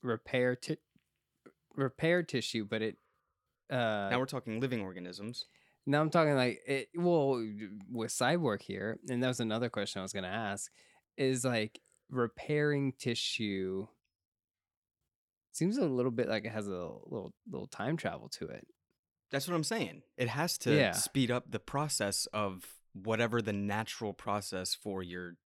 repair 0.01 0.55
ti- 0.55 0.77
repair 1.75 2.23
tissue 2.23 2.65
but 2.65 2.81
it 2.81 2.95
uh 3.69 4.09
now 4.09 4.19
we're 4.19 4.25
talking 4.25 4.59
living 4.59 4.81
organisms 4.81 5.45
Now 5.85 6.01
I'm 6.01 6.09
talking 6.09 6.35
like 6.35 6.61
it. 6.67 6.89
Well, 6.95 7.45
with 7.91 8.11
cyborg 8.11 8.61
here, 8.61 8.99
and 9.09 9.21
that 9.23 9.27
was 9.27 9.39
another 9.39 9.69
question 9.69 9.99
I 9.99 10.03
was 10.03 10.13
gonna 10.13 10.27
ask, 10.27 10.71
is 11.17 11.43
like 11.45 11.79
repairing 12.09 12.93
tissue. 12.99 13.87
Seems 15.53 15.77
a 15.77 15.85
little 15.85 16.11
bit 16.11 16.27
like 16.29 16.45
it 16.45 16.51
has 16.51 16.67
a 16.67 16.71
little 16.71 17.33
little 17.49 17.67
time 17.67 17.97
travel 17.97 18.29
to 18.29 18.47
it. 18.47 18.67
That's 19.31 19.47
what 19.47 19.55
I'm 19.55 19.63
saying. 19.63 20.03
It 20.17 20.29
has 20.29 20.57
to 20.59 20.73
Yeah. 20.75 20.91
speed 20.91 21.31
up 21.31 21.51
the 21.51 21.59
process 21.59 22.27
of 22.27 22.75
whatever 22.93 23.41
the 23.41 23.53
natural 23.53 24.13
process 24.13 24.75
for 24.75 25.01
your 25.03 25.37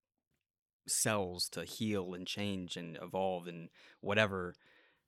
cells 0.88 1.47
to 1.49 1.63
heal 1.65 2.13
and 2.13 2.27
change 2.27 2.75
and 2.77 2.97
evolve 3.01 3.47
and 3.47 3.69
whatever 4.01 4.55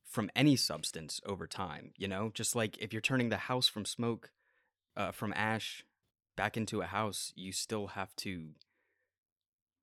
from 0.05 0.29
any 0.35 0.55
substance 0.55 1.19
over 1.25 1.47
time, 1.47 1.91
you 1.97 2.07
know? 2.07 2.31
Just 2.33 2.55
like 2.55 2.77
if 2.79 2.93
you're 2.93 3.01
turning 3.01 3.29
the 3.29 3.37
house 3.37 3.67
from 3.67 3.85
smoke 3.85 4.31
uh, 4.95 5.11
from 5.11 5.33
ash 5.35 5.85
back 6.35 6.57
into 6.57 6.81
a 6.81 6.85
house, 6.85 7.31
you 7.35 7.51
still 7.51 7.87
have 7.87 8.15
to 8.17 8.49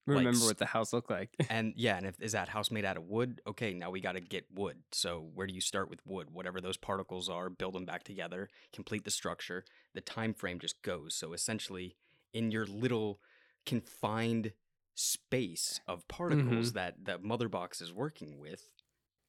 Remember 0.07 0.31
s- 0.31 0.47
what 0.47 0.59
the 0.59 0.67
house 0.67 0.93
looked 0.93 1.11
like. 1.11 1.35
and 1.51 1.73
yeah, 1.77 1.97
and 1.97 2.07
if 2.07 2.21
is 2.21 2.33
that 2.33 2.49
house 2.49 2.71
made 2.71 2.85
out 2.85 2.97
of 2.97 3.05
wood? 3.05 3.41
Okay, 3.47 3.75
now 3.75 3.91
we 3.91 4.01
got 4.01 4.13
to 4.13 4.21
get 4.21 4.47
wood. 4.53 4.79
So 4.93 5.31
where 5.35 5.47
do 5.47 5.55
you 5.55 5.61
start 5.61 5.89
with 5.89 6.05
wood? 6.05 6.31
Whatever 6.31 6.61
those 6.61 6.77
particles 6.77 7.29
are, 7.29 7.49
build 7.49 7.75
them 7.75 7.85
back 7.85 8.03
together, 8.03 8.49
complete 8.73 9.05
the 9.05 9.11
structure. 9.11 9.65
The 9.95 10.01
time 10.01 10.35
frame 10.35 10.59
just 10.59 10.83
goes. 10.83 11.15
So 11.15 11.33
essentially, 11.33 11.97
in 12.33 12.51
your 12.51 12.67
little 12.67 13.21
confined 13.67 14.53
space 14.95 15.81
of 15.87 16.07
particles 16.09 16.73
that 16.73 17.05
that 17.05 17.23
mother 17.23 17.49
box 17.49 17.81
is 17.81 17.93
working 17.93 18.39
with, 18.39 18.71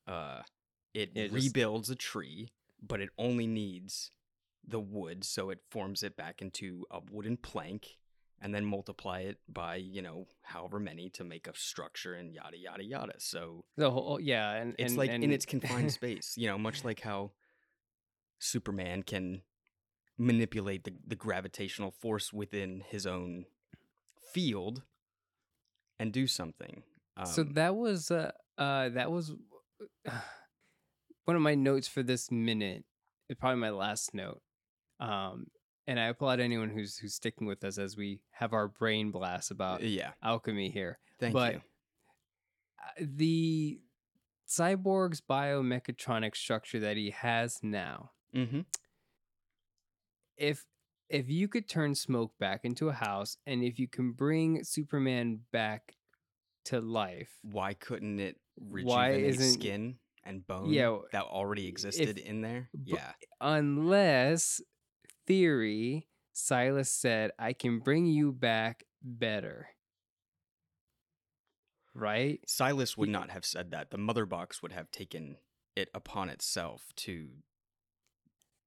uh, 0.07 0.41
it 0.93 1.11
It 1.15 1.31
just- 1.31 1.45
rebuilds 1.45 1.89
a 1.89 1.95
tree, 1.95 2.49
but 2.81 2.99
it 3.01 3.09
only 3.17 3.47
needs 3.47 4.11
the 4.63 4.79
wood, 4.79 5.23
so 5.23 5.49
it 5.49 5.59
forms 5.69 6.03
it 6.03 6.15
back 6.15 6.41
into 6.41 6.85
a 6.91 6.99
wooden 7.09 7.37
plank 7.37 7.97
and 8.43 8.55
then 8.55 8.65
multiply 8.65 9.19
it 9.19 9.37
by 9.47 9.75
you 9.75 10.01
know 10.01 10.27
however 10.41 10.79
many 10.79 11.09
to 11.09 11.23
make 11.23 11.47
a 11.47 11.55
structure 11.55 12.15
and 12.15 12.33
yada 12.33 12.57
yada 12.57 12.83
yada. 12.83 13.13
So 13.19 13.65
the 13.77 13.91
whole 13.91 14.19
yeah, 14.19 14.53
and 14.53 14.75
it's 14.77 14.91
and- 14.91 14.97
like 14.97 15.11
in 15.11 15.31
its 15.31 15.45
confined 15.45 15.91
space 15.99 16.33
you 16.37 16.47
know 16.47 16.57
much 16.57 16.83
like 16.83 17.01
how 17.01 17.31
superman 18.39 19.03
can 19.03 19.43
manipulate 20.17 20.83
the, 20.83 20.93
the 21.07 21.15
gravitational 21.15 21.91
force 21.91 22.33
within 22.33 22.83
his 22.87 23.05
own 23.05 23.45
field 24.33 24.83
and 25.99 26.11
do 26.11 26.27
something 26.27 26.83
um, 27.17 27.25
so 27.25 27.43
that 27.43 27.75
was 27.75 28.11
uh, 28.11 28.31
uh 28.57 28.89
that 28.89 29.11
was 29.11 29.33
one 31.25 31.35
of 31.35 31.41
my 31.41 31.55
notes 31.55 31.87
for 31.87 32.03
this 32.03 32.31
minute. 32.31 32.83
It's 33.29 33.39
probably 33.39 33.59
my 33.59 33.69
last 33.69 34.13
note. 34.13 34.41
Um, 34.99 35.47
and 35.87 35.99
I 35.99 36.05
applaud 36.05 36.39
anyone 36.39 36.69
who's 36.69 36.97
who's 36.97 37.15
sticking 37.15 37.47
with 37.47 37.63
us 37.63 37.77
as 37.77 37.97
we 37.97 38.21
have 38.31 38.53
our 38.53 38.67
brain 38.67 39.11
blast 39.11 39.51
about 39.51 39.81
yeah 39.83 40.11
alchemy 40.23 40.69
here. 40.69 40.99
thank 41.19 41.33
but- 41.33 41.53
you 41.53 41.61
Uh, 42.79 43.05
The 43.07 43.79
cyborg's 44.47 45.21
biomechatronic 45.21 46.35
structure 46.35 46.79
that 46.79 46.97
he 46.97 47.11
has 47.11 47.59
now. 47.63 48.11
mm-hmm. 48.35 48.61
If 50.37 50.65
if 51.09 51.29
you 51.29 51.47
could 51.47 51.67
turn 51.67 51.93
smoke 51.95 52.37
back 52.39 52.61
into 52.63 52.87
a 52.89 52.93
house, 52.93 53.37
and 53.45 53.63
if 53.63 53.77
you 53.79 53.87
can 53.87 54.13
bring 54.13 54.63
Superman 54.63 55.41
back 55.51 55.95
to 56.65 56.79
life, 56.79 57.37
why 57.41 57.73
couldn't 57.73 58.19
it 58.19 58.39
Why 58.55 59.11
isn't- 59.11 59.53
skin 59.59 59.99
and 60.23 60.45
bone 60.45 60.69
Yeah, 60.71 60.97
that 61.11 61.23
already 61.23 61.67
existed 61.67 62.17
in 62.17 62.41
there 62.41 62.69
b- 62.73 62.93
yeah 62.95 63.13
unless 63.39 64.61
theory 65.27 66.07
Silas 66.33 66.89
said, 66.89 67.31
"I 67.37 67.51
can 67.53 67.79
bring 67.79 68.05
you 68.05 68.31
back 68.31 68.85
better." 69.01 69.67
Right? 71.93 72.39
Silas 72.47 72.95
would 72.97 73.09
He- 73.09 73.11
not 73.11 73.31
have 73.31 73.43
said 73.45 73.71
that. 73.71 73.91
The 73.91 73.97
mother 73.97 74.25
box 74.25 74.61
would 74.61 74.71
have 74.71 74.89
taken 74.91 75.37
it 75.75 75.89
upon 75.93 76.29
itself 76.29 76.93
to 76.97 77.29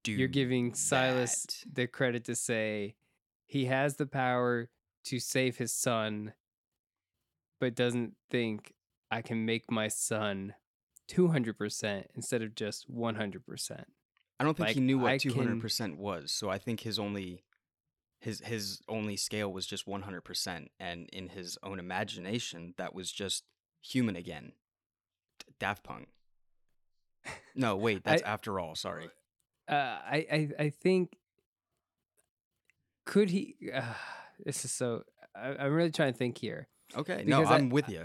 do. 0.03 0.13
You're 0.13 0.29
giving 0.29 0.75
Silas 0.75 1.65
the 1.71 1.87
credit 1.87 2.25
to 2.25 2.37
say 2.37 2.97
he 3.47 3.65
has 3.65 3.97
the 3.97 4.07
power 4.07 4.69
to 5.05 5.19
save 5.19 5.57
his 5.57 5.73
son, 5.73 6.35
but 7.61 7.75
doesn't 7.75 8.17
think 8.31 8.75
I 9.11 9.23
can 9.23 9.47
make 9.47 9.71
my 9.71 9.89
son 9.89 10.55
200% 11.09 12.05
instead 12.15 12.43
of 12.43 12.55
just 12.55 12.91
100%. 12.93 13.85
I 14.41 14.45
don't 14.45 14.57
think 14.57 14.67
like, 14.69 14.75
he 14.75 14.81
knew 14.81 15.01
I 15.01 15.13
what 15.13 15.21
two 15.21 15.31
can- 15.31 15.43
hundred 15.47 15.61
percent 15.61 15.97
was. 15.97 16.33
So 16.33 16.51
I 16.51 16.59
think 16.59 16.81
his 16.81 16.99
only 16.99 17.45
his 18.21 18.41
his 18.41 18.81
only 18.89 19.17
scale 19.17 19.53
was 19.53 19.65
just 19.67 19.87
one 19.87 20.03
hundred 20.03 20.23
percent, 20.23 20.71
and 20.81 21.09
in 21.13 21.29
his 21.29 21.57
own 21.63 21.79
imagination, 21.79 22.75
that 22.77 22.95
was 22.95 23.13
just 23.13 23.45
human 23.81 24.17
again. 24.17 24.53
D- 25.39 25.53
Daft 25.61 25.85
Punk. 25.85 26.09
No, 27.55 27.77
wait, 27.77 28.03
that's 28.05 28.23
I- 28.25 28.27
after 28.29 28.59
all. 28.59 28.75
Sorry. 28.75 29.09
Uh, 29.69 29.75
I, 29.75 30.27
I 30.33 30.49
I 30.65 30.71
think 30.71 31.17
could 33.07 33.31
he? 33.31 33.55
Uh, 33.73 33.83
this 34.45 34.65
is 34.65 34.73
so. 34.73 35.05
I, 35.37 35.55
I'm 35.65 35.73
really 35.73 35.91
trying 35.93 36.13
to 36.13 36.19
think 36.19 36.39
here 36.39 36.69
Okay, 36.97 37.25
no, 37.27 37.39
Because 37.41 37.53
I- 37.53 37.57
I'm 37.57 37.69
with 37.71 37.89
you. 37.89 38.05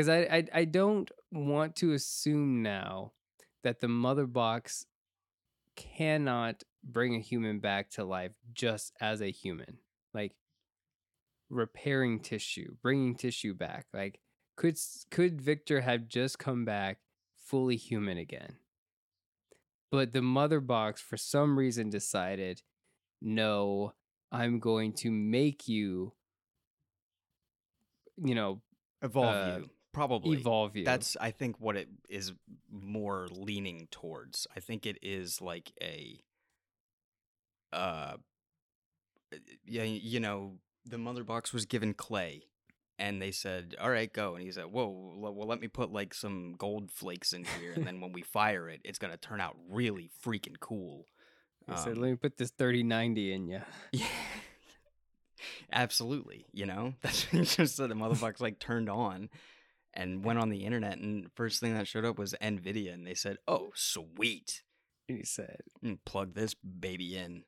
Because 0.00 0.08
I, 0.08 0.36
I 0.36 0.60
I 0.60 0.64
don't 0.64 1.10
want 1.30 1.76
to 1.76 1.92
assume 1.92 2.62
now 2.62 3.12
that 3.62 3.80
the 3.80 3.88
mother 3.88 4.26
box 4.26 4.86
cannot 5.76 6.62
bring 6.82 7.14
a 7.14 7.20
human 7.20 7.58
back 7.60 7.90
to 7.90 8.04
life 8.04 8.32
just 8.54 8.92
as 9.00 9.20
a 9.20 9.30
human, 9.30 9.78
like 10.14 10.32
repairing 11.50 12.20
tissue, 12.20 12.76
bringing 12.82 13.14
tissue 13.14 13.54
back. 13.54 13.86
Like 13.92 14.20
could 14.56 14.78
could 15.10 15.40
Victor 15.40 15.82
have 15.82 16.08
just 16.08 16.38
come 16.38 16.64
back 16.64 16.98
fully 17.36 17.76
human 17.76 18.16
again? 18.16 18.56
But 19.90 20.12
the 20.12 20.22
mother 20.22 20.60
box, 20.60 21.00
for 21.00 21.16
some 21.16 21.58
reason, 21.58 21.90
decided, 21.90 22.62
no, 23.20 23.92
I'm 24.30 24.60
going 24.60 24.92
to 24.98 25.10
make 25.10 25.66
you, 25.66 26.12
you 28.16 28.36
know, 28.36 28.62
Evolve 29.02 29.34
uh, 29.34 29.56
you, 29.58 29.70
probably. 29.92 30.38
evolve 30.38 30.76
you. 30.76 30.84
That's 30.84 31.16
I 31.20 31.30
think 31.30 31.56
what 31.58 31.76
it 31.76 31.88
is 32.08 32.32
more 32.70 33.28
leaning 33.30 33.88
towards. 33.90 34.46
I 34.54 34.60
think 34.60 34.86
it 34.86 34.98
is 35.02 35.40
like 35.40 35.72
a 35.82 36.20
uh 37.72 38.14
yeah, 39.64 39.84
you 39.84 40.18
know, 40.18 40.58
the 40.84 40.98
mother 40.98 41.22
box 41.22 41.52
was 41.52 41.64
given 41.66 41.94
clay 41.94 42.42
and 42.98 43.20
they 43.22 43.30
said, 43.30 43.76
"All 43.80 43.90
right, 43.90 44.12
go." 44.12 44.34
And 44.34 44.44
he 44.44 44.50
said, 44.50 44.66
"Whoa, 44.66 45.14
well, 45.16 45.46
let 45.46 45.60
me 45.60 45.68
put 45.68 45.92
like 45.92 46.14
some 46.14 46.54
gold 46.58 46.90
flakes 46.90 47.32
in 47.32 47.44
here 47.44 47.72
and 47.72 47.86
then 47.86 48.00
when 48.00 48.12
we 48.12 48.22
fire 48.22 48.68
it, 48.68 48.80
it's 48.84 48.98
going 48.98 49.12
to 49.12 49.16
turn 49.16 49.40
out 49.40 49.56
really 49.68 50.10
freaking 50.24 50.58
cool." 50.60 51.06
He 51.66 51.76
said, 51.76 51.96
Um, 51.96 52.02
"Let 52.02 52.10
me 52.10 52.16
put 52.16 52.36
this 52.36 52.50
3090 52.50 53.32
in 53.32 53.48
you." 53.48 53.60
Yeah. 53.92 54.06
Absolutely. 55.72 56.46
You 56.52 56.66
know, 56.66 56.94
that's 57.02 57.26
just 57.56 57.76
so 57.76 57.86
the 57.86 57.94
motherfuckers 57.94 58.40
like 58.40 58.58
turned 58.58 58.90
on 58.90 59.30
and 59.94 60.24
went 60.24 60.38
on 60.38 60.50
the 60.50 60.64
internet, 60.64 60.98
and 60.98 61.30
first 61.34 61.60
thing 61.60 61.74
that 61.74 61.88
showed 61.88 62.04
up 62.04 62.18
was 62.18 62.34
Nvidia, 62.40 62.92
and 62.94 63.06
they 63.06 63.14
said, 63.14 63.38
"Oh, 63.48 63.70
sweet, 63.74 64.62
and 65.08 65.18
He 65.18 65.24
said, 65.24 65.60
and 65.82 66.04
plug 66.04 66.34
this 66.34 66.54
baby 66.54 67.16
in." 67.16 67.44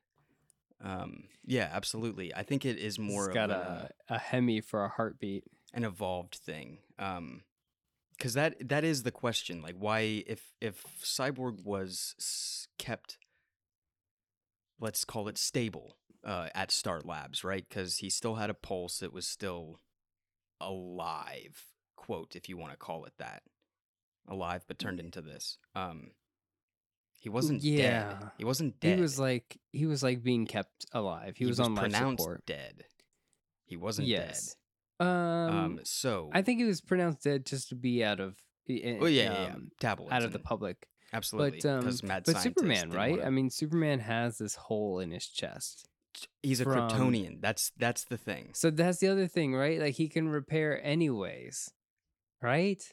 Um, 0.81 1.25
yeah, 1.45 1.69
absolutely. 1.71 2.33
I 2.35 2.43
think 2.43 2.65
it 2.65 2.77
is 2.77 2.99
more 2.99 3.23
"More 3.23 3.27
of 3.29 3.33
got 3.33 3.49
a, 3.49 3.89
a 4.09 4.15
a 4.15 4.17
Hemi 4.17 4.61
for 4.61 4.83
a 4.83 4.89
heartbeat." 4.89 5.43
an 5.73 5.83
evolved 5.83 6.35
thing. 6.35 6.77
Um, 6.99 7.41
because 8.17 8.35
that 8.35 8.69
that 8.69 8.83
is 8.83 9.03
the 9.03 9.11
question. 9.11 9.61
Like, 9.61 9.75
why 9.77 10.23
if 10.27 10.53
if 10.61 10.83
Cyborg 11.03 11.63
was 11.63 12.67
kept, 12.77 13.17
let's 14.79 15.03
call 15.03 15.27
it 15.27 15.37
stable, 15.37 15.97
uh, 16.23 16.49
at 16.53 16.71
STAR 16.71 17.01
Labs, 17.03 17.43
right? 17.43 17.65
Because 17.67 17.97
he 17.97 18.09
still 18.09 18.35
had 18.35 18.49
a 18.49 18.53
pulse. 18.53 19.01
It 19.01 19.11
was 19.11 19.27
still 19.27 19.79
alive, 20.61 21.65
quote, 22.05 22.35
if 22.35 22.49
you 22.49 22.57
want 22.57 22.71
to 22.71 22.77
call 22.77 23.05
it 23.05 23.13
that, 23.17 23.43
alive, 24.27 24.63
but 24.67 24.79
turned 24.79 24.99
into 24.99 25.21
this. 25.21 25.57
Um, 25.75 26.11
he 27.19 27.29
wasn't 27.29 27.61
dead. 27.61 27.71
Yeah. 27.71 28.29
He 28.37 28.43
wasn't 28.45 28.79
dead. 28.79 28.95
He 28.97 29.01
was 29.01 29.17
like 29.19 29.57
he 29.71 29.85
was 29.85 30.03
like 30.03 30.23
being 30.23 30.45
kept 30.45 30.85
alive. 30.91 31.35
He, 31.37 31.45
was, 31.45 31.59
on 31.59 31.73
life 31.75 31.83
pronounced 31.91 32.21
support. 32.21 32.45
dead. 32.45 32.83
He 33.65 33.77
wasn't 33.77 34.07
Yes. 34.09 34.55
dead. 34.99 35.07
Um, 35.07 35.55
Um, 35.57 35.79
so 35.83 36.29
I 36.33 36.41
think 36.41 36.59
he 36.59 36.65
was 36.65 36.81
pronounced 36.81 37.23
dead 37.23 37.45
just 37.45 37.69
to 37.69 37.75
be 37.75 38.03
out 38.03 38.19
of. 38.19 38.35
Oh 38.69 38.73
yeah, 38.73 38.97
yeah, 39.07 39.31
yeah. 39.47 39.53
um, 39.53 39.71
Tabloids 39.79 40.11
out 40.13 40.23
of 40.23 40.31
the 40.33 40.39
public. 40.39 40.87
Absolutely, 41.11 41.59
But 41.61 41.69
um, 41.69 41.97
but 42.25 42.37
Superman, 42.37 42.89
right? 42.89 43.19
I 43.23 43.29
mean, 43.29 43.49
Superman 43.49 43.99
has 43.99 44.37
this 44.37 44.55
hole 44.55 44.99
in 44.99 45.11
his 45.11 45.27
chest. 45.27 45.87
he's 46.41 46.59
a 46.61 46.63
from- 46.63 46.89
Kryptonian. 46.89 47.39
That's 47.41 47.71
that's 47.77 48.03
the 48.05 48.17
thing. 48.17 48.49
So 48.53 48.69
that's 48.69 48.97
the 48.99 49.07
other 49.09 49.27
thing, 49.27 49.53
right? 49.53 49.79
Like 49.79 49.95
he 49.95 50.07
can 50.09 50.27
repair 50.29 50.83
anyways, 50.85 51.69
right? 52.43 52.83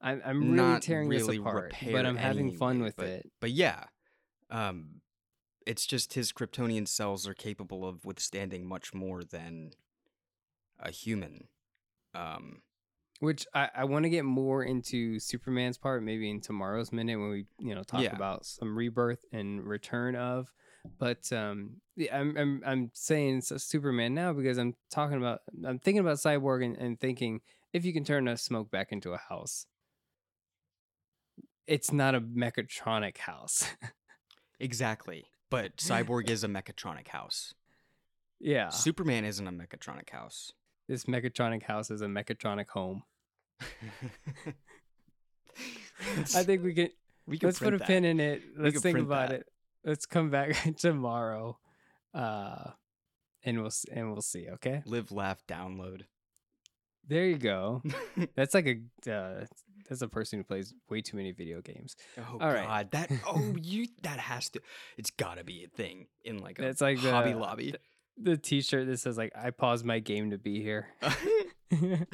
I'm 0.00 0.22
I'm 0.24 0.40
really 0.42 0.56
Not 0.56 0.82
tearing 0.82 1.08
really 1.08 1.36
this 1.36 1.38
apart, 1.38 1.74
but 1.92 2.06
I'm 2.06 2.16
having 2.16 2.52
fun 2.52 2.82
with 2.82 2.96
but, 2.96 3.06
it. 3.06 3.30
But 3.40 3.50
yeah, 3.52 3.84
um, 4.50 5.00
it's 5.66 5.86
just 5.86 6.14
his 6.14 6.32
Kryptonian 6.32 6.88
cells 6.88 7.26
are 7.28 7.34
capable 7.34 7.86
of 7.86 8.04
withstanding 8.04 8.66
much 8.66 8.92
more 8.94 9.22
than 9.22 9.70
a 10.80 10.90
human. 10.90 11.48
Um, 12.14 12.62
Which 13.20 13.46
I, 13.54 13.70
I 13.76 13.84
want 13.84 14.02
to 14.04 14.10
get 14.10 14.24
more 14.24 14.64
into 14.64 15.20
Superman's 15.20 15.78
part, 15.78 16.02
maybe 16.02 16.28
in 16.28 16.40
tomorrow's 16.40 16.92
minute 16.92 17.18
when 17.18 17.30
we 17.30 17.46
you 17.60 17.74
know 17.74 17.82
talk 17.84 18.02
Yeah. 18.02 18.16
about 18.16 18.44
some 18.44 18.76
rebirth 18.76 19.24
and 19.32 19.64
return 19.64 20.16
of. 20.16 20.52
But 20.98 21.32
um, 21.32 21.76
yeah, 21.94 22.18
I'm 22.18 22.36
I'm 22.36 22.62
I'm 22.66 22.90
saying 22.92 23.42
Superman 23.42 24.14
now 24.14 24.32
because 24.32 24.58
I'm 24.58 24.74
talking 24.90 25.16
about 25.16 25.42
I'm 25.64 25.78
thinking 25.78 26.00
about 26.00 26.16
Cyborg 26.16 26.64
and, 26.64 26.76
and 26.76 26.98
thinking 27.00 27.40
if 27.72 27.84
you 27.84 27.92
can 27.92 28.04
turn 28.04 28.28
a 28.28 28.36
smoke 28.36 28.70
back 28.70 28.92
into 28.92 29.12
a 29.12 29.18
house, 29.18 29.66
it's 31.66 31.92
not 31.92 32.14
a 32.14 32.20
mechatronic 32.20 33.18
house. 33.18 33.66
exactly. 34.60 35.26
But 35.50 35.76
Cyborg 35.76 36.30
is 36.30 36.44
a 36.44 36.48
mechatronic 36.48 37.08
house. 37.08 37.54
yeah, 38.40 38.70
Superman 38.70 39.24
isn't 39.24 39.46
a 39.46 39.52
mechatronic 39.52 40.08
house. 40.10 40.52
this 40.88 41.04
mechatronic 41.04 41.62
house 41.64 41.90
is 41.90 42.00
a 42.00 42.06
mechatronic 42.06 42.68
home. 42.68 43.02
I 43.60 43.64
think 46.44 46.64
we 46.64 46.72
can 46.74 46.88
we 47.26 47.38
can 47.38 47.48
let's 47.48 47.58
put 47.58 47.74
a 47.74 47.78
print 47.78 47.86
pin 47.86 48.04
in 48.04 48.20
it. 48.20 48.42
Let's 48.56 48.80
think 48.80 48.98
about 48.98 49.28
that. 49.28 49.40
it. 49.40 49.46
Let's 49.84 50.06
come 50.06 50.30
back 50.30 50.56
tomorrow, 50.78 51.58
uh, 52.14 52.70
and 53.44 53.60
we'll 53.60 53.70
and 53.92 54.10
we'll 54.10 54.22
see. 54.22 54.48
Okay, 54.54 54.82
Live, 54.86 55.12
laugh, 55.12 55.42
download. 55.46 56.02
There 57.08 57.24
you 57.26 57.38
go. 57.38 57.82
That's 58.36 58.54
like 58.54 58.66
a 58.66 59.12
uh, 59.12 59.44
that's 59.88 60.00
a 60.02 60.08
person 60.08 60.38
who 60.38 60.44
plays 60.44 60.72
way 60.88 61.00
too 61.02 61.16
many 61.16 61.32
video 61.32 61.60
games. 61.60 61.96
Oh 62.16 62.38
All 62.40 62.48
right. 62.52 62.66
God, 62.66 62.90
that 62.92 63.10
oh 63.26 63.54
you 63.62 63.88
that 64.02 64.18
has 64.18 64.48
to 64.50 64.60
it's 64.96 65.10
got 65.10 65.38
to 65.38 65.44
be 65.44 65.64
a 65.64 65.68
thing 65.76 66.06
in 66.24 66.38
like 66.38 66.58
a 66.58 66.66
It's 66.68 66.80
like 66.80 67.00
the- 67.02 67.10
Hobby 67.10 67.34
Lobby. 67.34 67.74
The 68.18 68.36
T-shirt 68.36 68.86
that 68.88 68.98
says 69.00 69.16
like 69.18 69.32
"I 69.34 69.50
paused 69.50 69.84
my 69.86 69.98
game 69.98 70.30
to 70.30 70.38
be 70.38 70.62
here." 70.62 70.86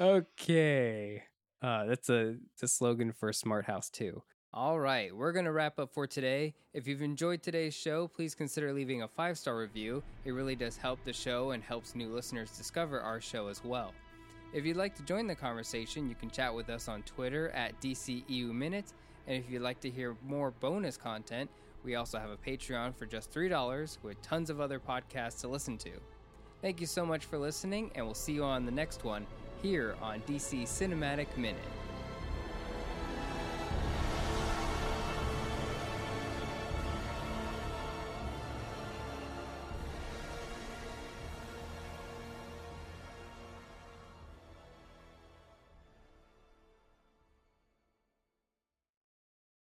okay. 0.00 1.22
Uh, 1.60 1.86
that's 1.86 2.08
a, 2.08 2.36
the 2.60 2.68
slogan 2.68 3.12
for 3.12 3.32
Smart 3.32 3.64
House 3.64 3.90
too. 3.90 4.22
All 4.60 4.80
right, 4.80 5.14
we're 5.14 5.30
going 5.30 5.44
to 5.44 5.52
wrap 5.52 5.78
up 5.78 5.94
for 5.94 6.08
today. 6.08 6.52
If 6.74 6.88
you've 6.88 7.00
enjoyed 7.00 7.44
today's 7.44 7.74
show, 7.74 8.08
please 8.08 8.34
consider 8.34 8.72
leaving 8.72 9.02
a 9.02 9.06
five 9.06 9.38
star 9.38 9.56
review. 9.56 10.02
It 10.24 10.32
really 10.32 10.56
does 10.56 10.76
help 10.76 10.98
the 11.04 11.12
show 11.12 11.52
and 11.52 11.62
helps 11.62 11.94
new 11.94 12.08
listeners 12.08 12.50
discover 12.58 13.00
our 13.00 13.20
show 13.20 13.46
as 13.46 13.62
well. 13.62 13.94
If 14.52 14.66
you'd 14.66 14.76
like 14.76 14.96
to 14.96 15.04
join 15.04 15.28
the 15.28 15.36
conversation, 15.36 16.08
you 16.08 16.16
can 16.16 16.28
chat 16.28 16.52
with 16.52 16.70
us 16.70 16.88
on 16.88 17.02
Twitter 17.02 17.50
at 17.50 17.80
DCEU 17.80 18.50
Minute. 18.50 18.94
And 19.28 19.36
if 19.36 19.48
you'd 19.48 19.62
like 19.62 19.78
to 19.82 19.90
hear 19.90 20.16
more 20.26 20.50
bonus 20.50 20.96
content, 20.96 21.48
we 21.84 21.94
also 21.94 22.18
have 22.18 22.30
a 22.30 22.36
Patreon 22.36 22.96
for 22.96 23.06
just 23.06 23.32
$3 23.32 23.98
with 24.02 24.20
tons 24.22 24.50
of 24.50 24.60
other 24.60 24.80
podcasts 24.80 25.40
to 25.42 25.46
listen 25.46 25.78
to. 25.78 25.92
Thank 26.62 26.80
you 26.80 26.88
so 26.88 27.06
much 27.06 27.26
for 27.26 27.38
listening, 27.38 27.92
and 27.94 28.04
we'll 28.04 28.12
see 28.12 28.32
you 28.32 28.42
on 28.42 28.66
the 28.66 28.72
next 28.72 29.04
one 29.04 29.24
here 29.62 29.94
on 30.02 30.18
DC 30.22 30.64
Cinematic 30.64 31.36
Minute. 31.36 31.62